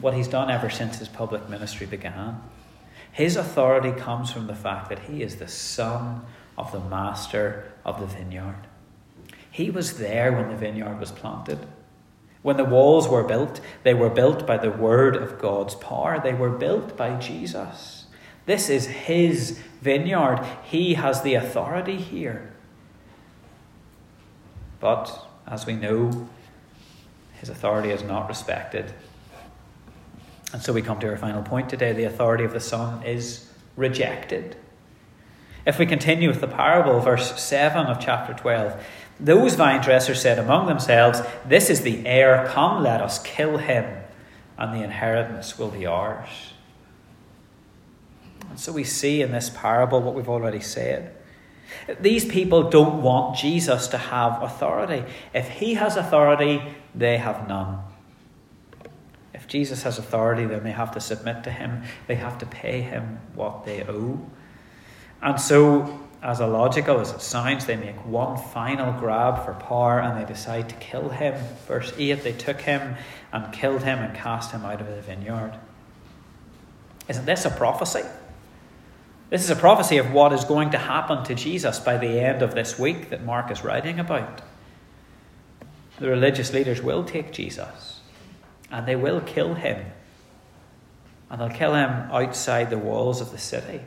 what 0.00 0.14
he's 0.14 0.28
done 0.28 0.50
ever 0.50 0.70
since 0.70 0.98
his 0.98 1.08
public 1.08 1.48
ministry 1.48 1.86
began. 1.86 2.40
His 3.12 3.36
authority 3.36 3.92
comes 3.92 4.30
from 4.30 4.46
the 4.46 4.54
fact 4.54 4.88
that 4.88 5.00
he 5.00 5.22
is 5.22 5.36
the 5.36 5.48
son 5.48 6.24
of 6.56 6.72
the 6.72 6.80
master 6.80 7.72
of 7.84 8.00
the 8.00 8.06
vineyard. 8.06 8.66
He 9.52 9.70
was 9.70 9.98
there 9.98 10.32
when 10.32 10.48
the 10.48 10.56
vineyard 10.56 10.98
was 10.98 11.12
planted. 11.12 11.64
When 12.42 12.56
the 12.56 12.64
walls 12.64 13.06
were 13.06 13.22
built, 13.22 13.60
they 13.84 13.94
were 13.94 14.10
built 14.10 14.44
by 14.44 14.56
the 14.56 14.72
word 14.72 15.14
of 15.14 15.38
God's 15.38 15.76
power. 15.76 16.20
They 16.20 16.34
were 16.34 16.50
built 16.50 16.96
by 16.96 17.16
Jesus. 17.20 18.06
This 18.46 18.68
is 18.68 18.86
his 18.86 19.60
vineyard. 19.80 20.44
He 20.64 20.94
has 20.94 21.22
the 21.22 21.34
authority 21.34 21.98
here. 21.98 22.52
But, 24.80 25.24
as 25.46 25.64
we 25.66 25.74
know, 25.74 26.28
his 27.38 27.48
authority 27.48 27.90
is 27.90 28.02
not 28.02 28.28
respected 28.28 28.92
and 30.52 30.62
so 30.62 30.72
we 30.72 30.82
come 30.82 31.00
to 31.00 31.08
our 31.08 31.16
final 31.16 31.42
point 31.42 31.70
today 31.70 31.92
the 31.92 32.04
authority 32.04 32.44
of 32.44 32.52
the 32.52 32.60
Son 32.60 33.02
is 33.04 33.48
rejected. 33.76 34.56
If 35.64 35.78
we 35.78 35.86
continue 35.86 36.28
with 36.28 36.40
the 36.40 36.48
parable, 36.48 37.00
verse 37.00 37.40
7 37.40 37.86
of 37.86 38.00
chapter 38.00 38.34
12, 38.34 38.84
those 39.20 39.54
vine 39.54 39.80
dressers 39.80 40.20
said 40.20 40.38
among 40.38 40.66
themselves, 40.66 41.20
This 41.46 41.70
is 41.70 41.82
the 41.82 42.06
heir, 42.06 42.46
come 42.48 42.82
let 42.82 43.00
us 43.00 43.22
kill 43.22 43.58
him, 43.58 44.02
and 44.58 44.74
the 44.74 44.82
inheritance 44.82 45.58
will 45.58 45.70
be 45.70 45.86
ours. 45.86 46.52
And 48.50 48.58
so 48.58 48.72
we 48.72 48.84
see 48.84 49.22
in 49.22 49.32
this 49.32 49.50
parable 49.50 50.02
what 50.02 50.14
we've 50.14 50.28
already 50.28 50.60
said. 50.60 51.14
These 52.00 52.26
people 52.26 52.68
don't 52.68 53.02
want 53.02 53.36
Jesus 53.36 53.88
to 53.88 53.98
have 53.98 54.42
authority. 54.42 55.04
If 55.32 55.48
he 55.48 55.74
has 55.74 55.96
authority, 55.96 56.62
they 56.94 57.16
have 57.16 57.48
none. 57.48 57.78
If 59.32 59.46
Jesus 59.46 59.82
has 59.84 59.98
authority, 59.98 60.44
then 60.44 60.64
they 60.64 60.72
have 60.72 60.92
to 60.92 61.00
submit 61.00 61.44
to 61.44 61.50
him, 61.50 61.82
they 62.06 62.16
have 62.16 62.38
to 62.38 62.46
pay 62.46 62.82
him 62.82 63.20
what 63.34 63.64
they 63.64 63.82
owe. 63.84 64.20
And 65.22 65.40
so, 65.40 66.01
as 66.22 66.40
illogical 66.40 67.00
as 67.00 67.10
it 67.10 67.20
sounds, 67.20 67.66
they 67.66 67.76
make 67.76 68.06
one 68.06 68.38
final 68.38 68.92
grab 68.92 69.44
for 69.44 69.54
power 69.54 70.00
and 70.00 70.20
they 70.20 70.24
decide 70.24 70.68
to 70.68 70.74
kill 70.76 71.08
him. 71.08 71.34
Verse 71.66 71.92
8 71.98 72.22
they 72.22 72.32
took 72.32 72.60
him 72.60 72.94
and 73.32 73.52
killed 73.52 73.82
him 73.82 73.98
and 73.98 74.14
cast 74.14 74.52
him 74.52 74.64
out 74.64 74.80
of 74.80 74.86
the 74.86 75.02
vineyard. 75.02 75.58
Isn't 77.08 77.26
this 77.26 77.44
a 77.44 77.50
prophecy? 77.50 78.02
This 79.30 79.42
is 79.42 79.50
a 79.50 79.56
prophecy 79.56 79.96
of 79.98 80.12
what 80.12 80.32
is 80.32 80.44
going 80.44 80.70
to 80.70 80.78
happen 80.78 81.24
to 81.24 81.34
Jesus 81.34 81.80
by 81.80 81.96
the 81.96 82.20
end 82.20 82.42
of 82.42 82.54
this 82.54 82.78
week 82.78 83.10
that 83.10 83.24
Mark 83.24 83.50
is 83.50 83.64
writing 83.64 83.98
about. 83.98 84.42
The 85.98 86.08
religious 86.08 86.52
leaders 86.52 86.80
will 86.80 87.02
take 87.02 87.32
Jesus 87.32 88.00
and 88.70 88.86
they 88.86 88.96
will 88.96 89.20
kill 89.20 89.54
him. 89.54 89.86
And 91.30 91.40
they'll 91.40 91.48
kill 91.48 91.74
him 91.74 91.90
outside 92.12 92.70
the 92.70 92.78
walls 92.78 93.20
of 93.20 93.32
the 93.32 93.38
city. 93.38 93.80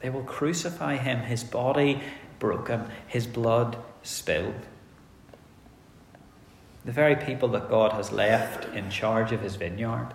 They 0.00 0.10
will 0.10 0.22
crucify 0.22 0.96
him, 0.96 1.20
his 1.20 1.44
body 1.44 2.02
broken, 2.38 2.88
his 3.06 3.26
blood 3.26 3.78
spilled. 4.02 4.66
The 6.84 6.92
very 6.92 7.16
people 7.16 7.48
that 7.48 7.68
God 7.68 7.92
has 7.92 8.12
left 8.12 8.72
in 8.74 8.90
charge 8.90 9.32
of 9.32 9.40
his 9.40 9.56
vineyard. 9.56 10.08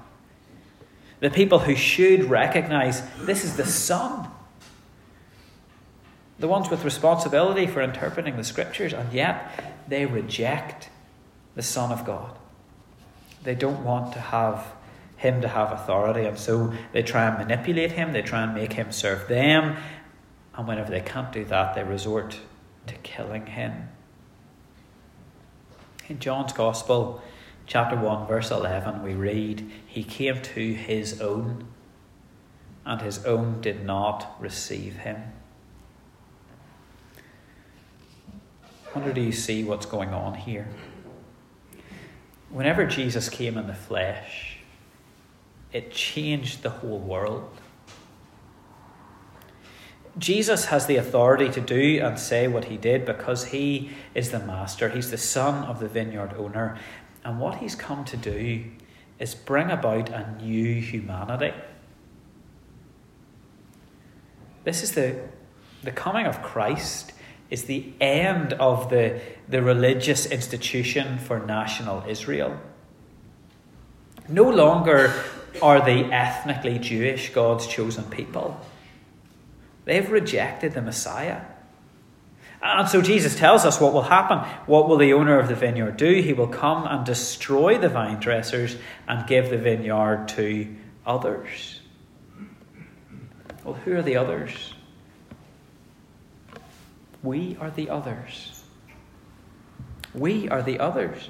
The 1.19 1.29
people 1.29 1.59
who 1.59 1.75
should 1.75 2.25
recognize 2.25 3.03
this 3.19 3.43
is 3.43 3.57
the 3.57 3.65
Son. 3.65 4.29
The 6.39 6.47
ones 6.47 6.69
with 6.69 6.83
responsibility 6.83 7.67
for 7.67 7.81
interpreting 7.81 8.37
the 8.37 8.43
scriptures, 8.43 8.93
and 8.93 9.11
yet 9.13 9.83
they 9.87 10.05
reject 10.05 10.89
the 11.55 11.61
Son 11.61 11.91
of 11.91 12.05
God. 12.05 12.37
They 13.43 13.55
don't 13.55 13.83
want 13.83 14.13
to 14.13 14.19
have 14.19 14.65
him 15.21 15.41
to 15.41 15.47
have 15.47 15.71
authority, 15.71 16.25
and 16.25 16.37
so 16.37 16.73
they 16.91 17.03
try 17.03 17.27
and 17.27 17.37
manipulate 17.37 17.91
him, 17.91 18.13
they 18.13 18.21
try 18.21 18.43
and 18.43 18.53
make 18.53 18.73
him 18.73 18.91
serve 18.91 19.27
them, 19.27 19.77
and 20.55 20.67
whenever 20.67 20.91
they 20.91 21.01
can't 21.01 21.31
do 21.31 21.45
that, 21.45 21.75
they 21.75 21.83
resort 21.83 22.39
to 22.87 22.95
killing 22.95 23.45
him. 23.45 23.89
In 26.07 26.19
John's 26.19 26.53
Gospel, 26.53 27.21
chapter 27.65 27.95
1, 27.95 28.27
verse 28.27 28.51
11, 28.51 29.03
we 29.03 29.13
read, 29.13 29.69
He 29.85 30.03
came 30.03 30.41
to 30.41 30.73
his 30.73 31.21
own, 31.21 31.65
and 32.85 33.01
his 33.01 33.23
own 33.25 33.61
did 33.61 33.85
not 33.85 34.35
receive 34.39 34.97
him. 34.97 35.21
I 38.93 38.99
wonder, 38.99 39.13
do 39.13 39.21
you 39.21 39.31
see 39.31 39.63
what's 39.63 39.85
going 39.85 40.09
on 40.09 40.33
here? 40.33 40.67
whenever 42.51 42.85
Jesus 42.85 43.29
came 43.29 43.57
in 43.57 43.67
the 43.67 43.73
flesh, 43.73 44.57
it 45.73 45.91
changed 45.91 46.63
the 46.63 46.69
whole 46.69 46.99
world. 46.99 47.49
Jesus 50.17 50.65
has 50.65 50.87
the 50.87 50.97
authority 50.97 51.49
to 51.49 51.61
do 51.61 52.01
and 52.03 52.19
say 52.19 52.47
what 52.47 52.65
he 52.65 52.77
did 52.77 53.05
because 53.05 53.45
he 53.45 53.91
is 54.13 54.31
the 54.31 54.39
master. 54.39 54.89
He's 54.89 55.09
the 55.09 55.17
son 55.17 55.63
of 55.63 55.79
the 55.79 55.87
vineyard 55.87 56.33
owner. 56.37 56.77
And 57.23 57.39
what 57.39 57.57
he's 57.57 57.75
come 57.75 58.03
to 58.05 58.17
do 58.17 58.65
is 59.19 59.33
bring 59.35 59.69
about 59.69 60.09
a 60.09 60.35
new 60.41 60.81
humanity. 60.81 61.53
This 64.63 64.83
is 64.83 64.91
the, 64.91 65.19
the 65.83 65.91
coming 65.91 66.25
of 66.25 66.41
Christ 66.41 67.13
is 67.49 67.65
the 67.65 67.93
end 67.99 68.53
of 68.53 68.89
the, 68.89 69.21
the 69.47 69.61
religious 69.61 70.25
institution 70.25 71.19
for 71.19 71.39
national 71.39 72.03
Israel. 72.07 72.59
No 74.27 74.49
longer 74.49 75.13
are 75.61 75.83
the 75.83 76.11
ethnically 76.11 76.79
Jewish, 76.79 77.33
God's 77.33 77.67
chosen 77.67 78.03
people. 78.05 78.59
They've 79.85 80.09
rejected 80.09 80.73
the 80.73 80.81
Messiah. 80.81 81.41
And 82.63 82.87
so 82.87 83.01
Jesus 83.01 83.35
tells 83.35 83.65
us 83.65 83.81
what 83.81 83.93
will 83.93 84.03
happen. 84.03 84.37
What 84.67 84.87
will 84.87 84.97
the 84.97 85.13
owner 85.13 85.39
of 85.39 85.47
the 85.47 85.55
vineyard 85.55 85.97
do? 85.97 86.21
He 86.21 86.33
will 86.33 86.47
come 86.47 86.85
and 86.85 87.03
destroy 87.05 87.79
the 87.79 87.89
vine 87.89 88.19
dressers 88.19 88.77
and 89.07 89.27
give 89.27 89.49
the 89.49 89.57
vineyard 89.57 90.27
to 90.29 90.75
others. 91.05 91.79
Well, 93.63 93.73
who 93.73 93.95
are 93.95 94.03
the 94.03 94.17
others? 94.17 94.73
We 97.23 97.57
are 97.59 97.71
the 97.71 97.89
others. 97.89 98.63
We 100.13 100.49
are 100.49 100.61
the 100.61 100.79
others. 100.79 101.29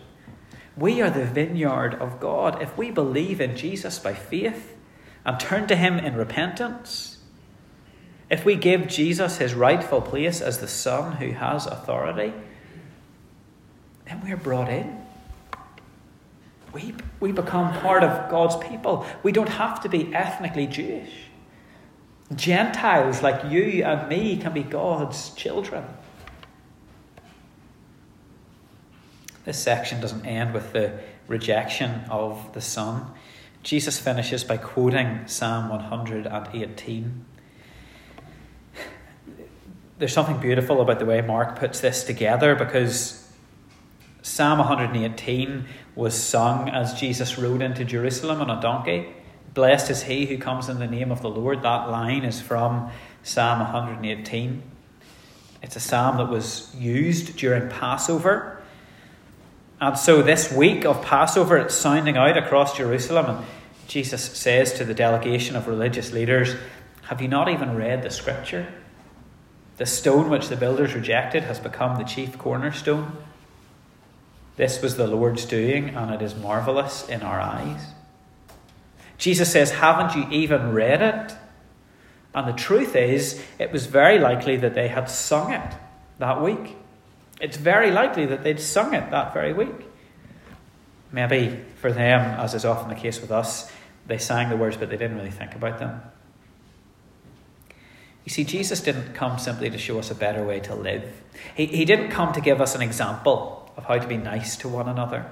We 0.77 1.01
are 1.01 1.09
the 1.09 1.25
vineyard 1.25 1.95
of 1.95 2.19
God. 2.19 2.61
If 2.61 2.77
we 2.77 2.91
believe 2.91 3.41
in 3.41 3.55
Jesus 3.55 3.99
by 3.99 4.13
faith 4.13 4.75
and 5.25 5.39
turn 5.39 5.67
to 5.67 5.75
Him 5.75 5.99
in 5.99 6.15
repentance, 6.15 7.21
if 8.31 8.45
we 8.45 8.55
give 8.55 8.87
Jesus 8.87 9.37
his 9.39 9.53
rightful 9.53 10.01
place 10.01 10.39
as 10.39 10.59
the 10.59 10.67
Son 10.67 11.17
who 11.17 11.31
has 11.31 11.67
authority, 11.67 12.33
then 14.05 14.21
we're 14.23 14.37
brought 14.37 14.69
in. 14.69 15.05
We, 16.71 16.95
we 17.19 17.33
become 17.33 17.73
part 17.79 18.05
of 18.05 18.31
God's 18.31 18.55
people. 18.55 19.05
We 19.21 19.33
don't 19.33 19.49
have 19.49 19.81
to 19.81 19.89
be 19.89 20.15
ethnically 20.15 20.65
Jewish. 20.65 21.11
Gentiles 22.33 23.21
like 23.21 23.51
you 23.51 23.83
and 23.83 24.07
me 24.07 24.37
can 24.37 24.53
be 24.53 24.63
God's 24.63 25.31
children. 25.31 25.83
This 29.45 29.57
section 29.57 30.01
doesn't 30.01 30.25
end 30.25 30.53
with 30.53 30.73
the 30.73 30.99
rejection 31.27 32.01
of 32.09 32.53
the 32.53 32.61
Son. 32.61 33.11
Jesus 33.63 33.99
finishes 33.99 34.43
by 34.43 34.57
quoting 34.57 35.27
Psalm 35.27 35.69
118 35.69 37.25
there's 40.01 40.13
something 40.13 40.39
beautiful 40.39 40.81
about 40.81 40.97
the 40.97 41.05
way 41.05 41.21
Mark 41.21 41.59
puts 41.59 41.79
this 41.79 42.03
together 42.03 42.55
because 42.55 43.31
Psalm 44.23 44.57
118 44.57 45.65
was 45.93 46.15
sung 46.15 46.69
as 46.69 46.99
Jesus 46.99 47.37
rode 47.37 47.61
into 47.61 47.85
Jerusalem 47.85 48.41
on 48.41 48.49
a 48.49 48.59
donkey. 48.59 49.09
Blessed 49.53 49.91
is 49.91 50.01
he 50.01 50.25
who 50.25 50.39
comes 50.39 50.69
in 50.69 50.79
the 50.79 50.87
name 50.87 51.11
of 51.11 51.21
the 51.21 51.29
Lord. 51.29 51.61
That 51.61 51.91
line 51.91 52.23
is 52.23 52.41
from 52.41 52.89
Psalm 53.21 53.59
118. 53.59 54.63
It's 55.61 55.75
a 55.75 55.79
psalm 55.79 56.17
that 56.17 56.29
was 56.29 56.73
used 56.75 57.37
during 57.37 57.69
Passover. 57.69 58.59
And 59.81 59.97
so 59.97 60.21
this 60.21 60.51
week 60.51 60.85
of 60.85 61.01
Passover, 61.01 61.57
it's 61.57 61.73
sounding 61.73 62.15
out 62.15 62.37
across 62.37 62.77
Jerusalem. 62.77 63.25
And 63.25 63.45
Jesus 63.87 64.23
says 64.23 64.73
to 64.73 64.85
the 64.85 64.93
delegation 64.93 65.55
of 65.55 65.67
religious 65.67 66.13
leaders, 66.13 66.53
Have 67.05 67.19
you 67.19 67.27
not 67.27 67.49
even 67.49 67.75
read 67.75 68.03
the 68.03 68.11
scripture? 68.11 68.71
The 69.77 69.87
stone 69.87 70.29
which 70.29 70.49
the 70.49 70.55
builders 70.55 70.93
rejected 70.93 71.43
has 71.43 71.59
become 71.59 71.97
the 71.97 72.03
chief 72.03 72.37
cornerstone. 72.37 73.17
This 74.55 74.83
was 74.83 74.97
the 74.97 75.07
Lord's 75.07 75.45
doing, 75.45 75.89
and 75.89 76.13
it 76.13 76.21
is 76.21 76.35
marvellous 76.35 77.09
in 77.09 77.23
our 77.23 77.39
eyes. 77.39 77.81
Jesus 79.17 79.51
says, 79.51 79.71
Haven't 79.71 80.15
you 80.15 80.29
even 80.29 80.73
read 80.73 81.01
it? 81.01 81.35
And 82.35 82.47
the 82.47 82.53
truth 82.53 82.95
is, 82.95 83.43
it 83.57 83.71
was 83.71 83.87
very 83.87 84.19
likely 84.19 84.57
that 84.57 84.75
they 84.75 84.89
had 84.89 85.09
sung 85.09 85.51
it 85.51 85.73
that 86.19 86.39
week. 86.39 86.75
It's 87.41 87.57
very 87.57 87.89
likely 87.91 88.27
that 88.27 88.43
they'd 88.43 88.59
sung 88.59 88.93
it 88.93 89.09
that 89.09 89.33
very 89.33 89.51
week. 89.51 89.87
Maybe 91.11 91.59
for 91.75 91.91
them, 91.91 92.21
as 92.39 92.53
is 92.53 92.63
often 92.63 92.87
the 92.87 92.95
case 92.95 93.19
with 93.19 93.31
us, 93.31 93.69
they 94.05 94.19
sang 94.19 94.49
the 94.49 94.55
words, 94.55 94.77
but 94.77 94.89
they 94.89 94.97
didn't 94.97 95.17
really 95.17 95.31
think 95.31 95.55
about 95.55 95.79
them. 95.79 96.01
You 98.23 98.29
see, 98.29 98.43
Jesus 98.43 98.81
didn't 98.81 99.13
come 99.13 99.39
simply 99.39 99.69
to 99.71 99.77
show 99.79 99.97
us 99.97 100.11
a 100.11 100.15
better 100.15 100.43
way 100.43 100.59
to 100.61 100.75
live. 100.75 101.03
He, 101.55 101.65
he 101.65 101.83
didn't 101.85 102.11
come 102.11 102.31
to 102.33 102.41
give 102.41 102.61
us 102.61 102.75
an 102.75 102.81
example 102.83 103.71
of 103.75 103.85
how 103.85 103.97
to 103.97 104.07
be 104.07 104.17
nice 104.17 104.55
to 104.57 104.69
one 104.69 104.87
another. 104.87 105.25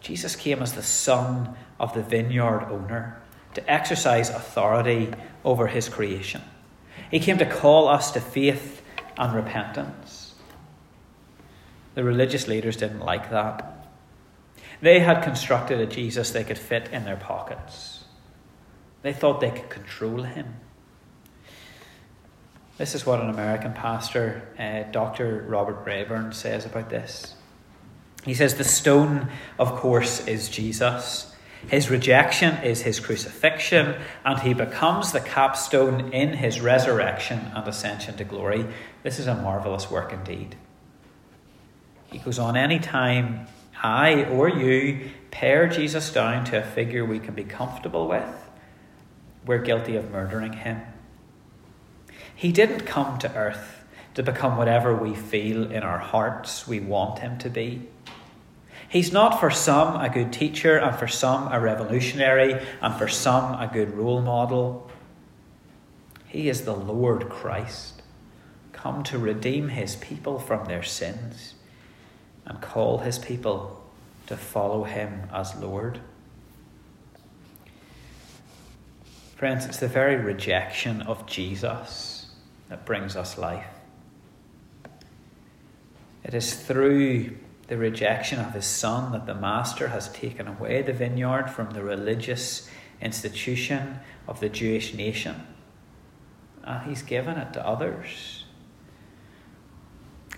Jesus 0.00 0.34
came 0.34 0.62
as 0.62 0.72
the 0.72 0.82
son 0.82 1.54
of 1.78 1.92
the 1.92 2.02
vineyard 2.02 2.68
owner 2.70 3.20
to 3.54 3.70
exercise 3.70 4.30
authority 4.30 5.12
over 5.44 5.66
his 5.66 5.88
creation. 5.88 6.40
He 7.10 7.20
came 7.20 7.36
to 7.38 7.46
call 7.46 7.88
us 7.88 8.10
to 8.12 8.20
faith 8.20 8.82
and 9.18 9.34
repentance. 9.34 10.05
The 11.96 12.04
religious 12.04 12.46
leaders 12.46 12.76
didn't 12.76 13.00
like 13.00 13.30
that. 13.30 13.88
They 14.82 15.00
had 15.00 15.22
constructed 15.22 15.80
a 15.80 15.86
Jesus 15.86 16.30
they 16.30 16.44
could 16.44 16.58
fit 16.58 16.90
in 16.92 17.04
their 17.04 17.16
pockets. 17.16 18.04
They 19.00 19.14
thought 19.14 19.40
they 19.40 19.50
could 19.50 19.70
control 19.70 20.22
him. 20.22 20.56
This 22.76 22.94
is 22.94 23.06
what 23.06 23.22
an 23.22 23.30
American 23.30 23.72
pastor, 23.72 24.42
uh, 24.58 24.92
Dr. 24.92 25.46
Robert 25.48 25.86
Rayburn, 25.86 26.34
says 26.34 26.66
about 26.66 26.90
this. 26.90 27.34
He 28.26 28.34
says, 28.34 28.56
The 28.56 28.64
stone, 28.64 29.30
of 29.58 29.74
course, 29.76 30.26
is 30.26 30.50
Jesus. 30.50 31.34
His 31.68 31.88
rejection 31.88 32.62
is 32.62 32.82
his 32.82 33.00
crucifixion, 33.00 33.98
and 34.22 34.38
he 34.40 34.52
becomes 34.52 35.12
the 35.12 35.20
capstone 35.20 36.12
in 36.12 36.34
his 36.34 36.60
resurrection 36.60 37.52
and 37.54 37.66
ascension 37.66 38.18
to 38.18 38.24
glory. 38.24 38.66
This 39.02 39.18
is 39.18 39.26
a 39.26 39.34
marvellous 39.34 39.90
work 39.90 40.12
indeed. 40.12 40.56
He 42.10 42.18
goes 42.18 42.38
on, 42.38 42.56
any 42.56 42.78
time 42.78 43.46
I 43.82 44.24
or 44.24 44.48
you 44.48 45.10
pare 45.30 45.68
Jesus 45.68 46.12
down 46.12 46.44
to 46.46 46.60
a 46.60 46.62
figure 46.62 47.04
we 47.04 47.18
can 47.18 47.34
be 47.34 47.44
comfortable 47.44 48.08
with, 48.08 48.24
we're 49.44 49.58
guilty 49.58 49.96
of 49.96 50.10
murdering 50.10 50.54
him. 50.54 50.80
He 52.34 52.52
didn't 52.52 52.86
come 52.86 53.18
to 53.18 53.34
earth 53.34 53.84
to 54.14 54.22
become 54.22 54.56
whatever 54.56 54.94
we 54.94 55.14
feel 55.14 55.70
in 55.70 55.82
our 55.82 55.98
hearts 55.98 56.66
we 56.66 56.80
want 56.80 57.18
him 57.18 57.38
to 57.38 57.50
be. 57.50 57.82
He's 58.88 59.12
not 59.12 59.40
for 59.40 59.50
some 59.50 59.96
a 59.96 60.08
good 60.08 60.32
teacher, 60.32 60.78
and 60.78 60.96
for 60.96 61.08
some 61.08 61.52
a 61.52 61.60
revolutionary, 61.60 62.64
and 62.80 62.94
for 62.94 63.08
some 63.08 63.54
a 63.54 63.68
good 63.70 63.94
role 63.94 64.22
model. 64.22 64.90
He 66.28 66.48
is 66.48 66.62
the 66.62 66.74
Lord 66.74 67.28
Christ, 67.28 68.02
come 68.72 69.02
to 69.04 69.18
redeem 69.18 69.70
his 69.70 69.96
people 69.96 70.38
from 70.38 70.66
their 70.66 70.82
sins 70.82 71.55
and 72.46 72.60
call 72.60 72.98
his 72.98 73.18
people 73.18 73.82
to 74.26 74.36
follow 74.36 74.84
him 74.84 75.28
as 75.32 75.54
Lord. 75.56 76.00
Friends, 79.36 79.66
it's 79.66 79.78
the 79.78 79.88
very 79.88 80.16
rejection 80.16 81.02
of 81.02 81.26
Jesus 81.26 82.30
that 82.68 82.86
brings 82.86 83.16
us 83.16 83.36
life. 83.36 83.66
It 86.24 86.34
is 86.34 86.54
through 86.54 87.36
the 87.68 87.76
rejection 87.76 88.40
of 88.40 88.52
his 88.52 88.64
son 88.64 89.12
that 89.12 89.26
the 89.26 89.34
master 89.34 89.88
has 89.88 90.08
taken 90.08 90.48
away 90.48 90.82
the 90.82 90.92
vineyard 90.92 91.50
from 91.50 91.70
the 91.70 91.82
religious 91.82 92.68
institution 93.00 94.00
of 94.26 94.40
the 94.40 94.48
Jewish 94.48 94.94
nation. 94.94 95.46
And 96.64 96.88
he's 96.88 97.02
given 97.02 97.36
it 97.36 97.52
to 97.52 97.66
others. 97.66 98.45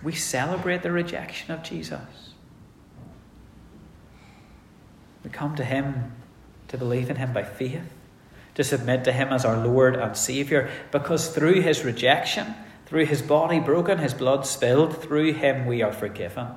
We 0.03 0.13
celebrate 0.13 0.83
the 0.83 0.93
rejection 0.93 1.53
of 1.53 1.63
Jesus. 1.63 2.33
We 5.25 5.31
come 5.31 5.57
to 5.57 5.65
him 5.65 6.13
to 6.69 6.79
believe 6.79 7.11
in 7.11 7.17
him 7.17 7.33
by 7.33 7.43
faith 7.43 7.83
to 8.59 8.65
submit 8.65 9.05
to 9.05 9.13
Him 9.13 9.29
as 9.29 9.45
our 9.45 9.65
Lord 9.65 9.95
and 9.95 10.17
Saviour, 10.17 10.69
because 10.91 11.29
through 11.29 11.61
His 11.61 11.85
rejection, 11.85 12.57
through 12.87 13.07
His 13.07 13.23
body 13.23 13.61
broken, 13.61 13.99
His 13.99 14.13
blood 14.13 14.45
spilled, 14.45 15.01
through 15.01 15.35
Him 15.35 15.65
we 15.65 15.81
are 15.81 15.93
forgiven. 15.93 16.49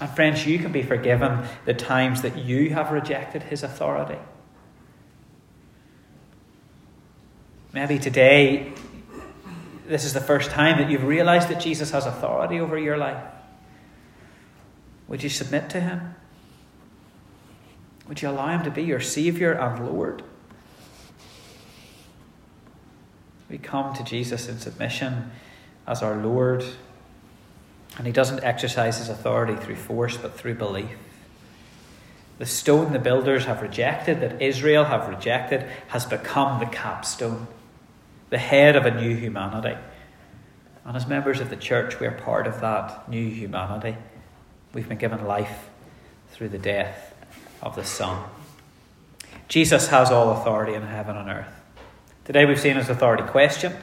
And 0.00 0.08
friends, 0.08 0.46
you 0.46 0.58
can 0.58 0.72
be 0.72 0.82
forgiven 0.82 1.44
the 1.66 1.74
times 1.74 2.22
that 2.22 2.38
you 2.38 2.70
have 2.70 2.92
rejected 2.92 3.42
His 3.42 3.62
authority. 3.62 4.18
Maybe 7.74 7.98
today, 7.98 8.72
this 9.90 10.04
is 10.04 10.12
the 10.12 10.20
first 10.20 10.52
time 10.52 10.78
that 10.78 10.88
you've 10.88 11.02
realized 11.02 11.48
that 11.48 11.60
Jesus 11.60 11.90
has 11.90 12.06
authority 12.06 12.60
over 12.60 12.78
your 12.78 12.96
life. 12.96 13.20
Would 15.08 15.24
you 15.24 15.28
submit 15.28 15.68
to 15.70 15.80
Him? 15.80 16.14
Would 18.06 18.22
you 18.22 18.28
allow 18.28 18.56
Him 18.56 18.62
to 18.62 18.70
be 18.70 18.84
your 18.84 19.00
Saviour 19.00 19.52
and 19.52 19.84
Lord? 19.84 20.22
We 23.48 23.58
come 23.58 23.92
to 23.94 24.04
Jesus 24.04 24.48
in 24.48 24.60
submission 24.60 25.32
as 25.88 26.04
our 26.04 26.14
Lord, 26.14 26.64
and 27.98 28.06
He 28.06 28.12
doesn't 28.12 28.44
exercise 28.44 28.98
His 28.98 29.08
authority 29.08 29.56
through 29.56 29.74
force 29.74 30.16
but 30.16 30.38
through 30.38 30.54
belief. 30.54 30.96
The 32.38 32.46
stone 32.46 32.92
the 32.92 33.00
builders 33.00 33.46
have 33.46 33.60
rejected, 33.60 34.20
that 34.20 34.40
Israel 34.40 34.84
have 34.84 35.08
rejected, 35.08 35.68
has 35.88 36.06
become 36.06 36.60
the 36.60 36.66
capstone, 36.66 37.48
the 38.30 38.38
head 38.38 38.76
of 38.76 38.86
a 38.86 38.90
new 38.92 39.14
humanity. 39.14 39.76
And 40.84 40.96
as 40.96 41.06
members 41.06 41.40
of 41.40 41.50
the 41.50 41.56
church, 41.56 42.00
we 42.00 42.06
are 42.06 42.12
part 42.12 42.46
of 42.46 42.60
that 42.60 43.08
new 43.08 43.28
humanity. 43.28 43.96
We've 44.72 44.88
been 44.88 44.98
given 44.98 45.26
life 45.26 45.68
through 46.30 46.48
the 46.48 46.58
death 46.58 47.14
of 47.60 47.74
the 47.76 47.84
Son. 47.84 48.24
Jesus 49.48 49.88
has 49.88 50.10
all 50.10 50.30
authority 50.30 50.74
in 50.74 50.82
heaven 50.82 51.16
and 51.16 51.28
earth. 51.28 51.52
Today 52.24 52.44
we've 52.46 52.60
seen 52.60 52.76
his 52.76 52.88
authority 52.88 53.24
questioned, 53.24 53.76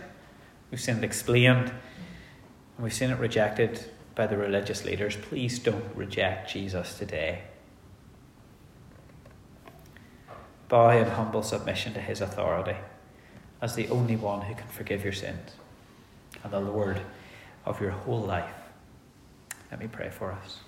we've 0.72 0.80
seen 0.80 0.98
it 0.98 1.04
explained, 1.04 1.70
and 1.70 2.84
we've 2.84 2.94
seen 2.94 3.10
it 3.10 3.20
rejected 3.20 3.84
by 4.16 4.28
the 4.28 4.38
religious 4.38 4.86
leaders. 4.86 5.18
Please 5.18 5.60
don't 5.60 5.84
reject 5.94 6.52
Jesus 6.52 6.98
today. 6.98 7.42
Bow 10.70 10.90
in 10.90 11.08
humble 11.08 11.44
submission 11.44 11.94
to 11.94 12.00
his 12.00 12.22
authority 12.22 12.78
as 13.62 13.76
the 13.76 13.88
only 13.90 14.16
one 14.16 14.42
who 14.42 14.54
can 14.54 14.68
forgive 14.68 15.04
your 15.04 15.14
sins 15.14 15.52
and 16.44 16.54
the 16.54 16.60
Lord 16.60 17.02
of 17.66 17.82
your 17.82 17.92
whole 17.92 18.22
life. 18.22 18.54
Let 19.72 19.80
me 19.80 19.88
pray 19.88 20.10
for 20.10 20.32
us. 20.32 20.60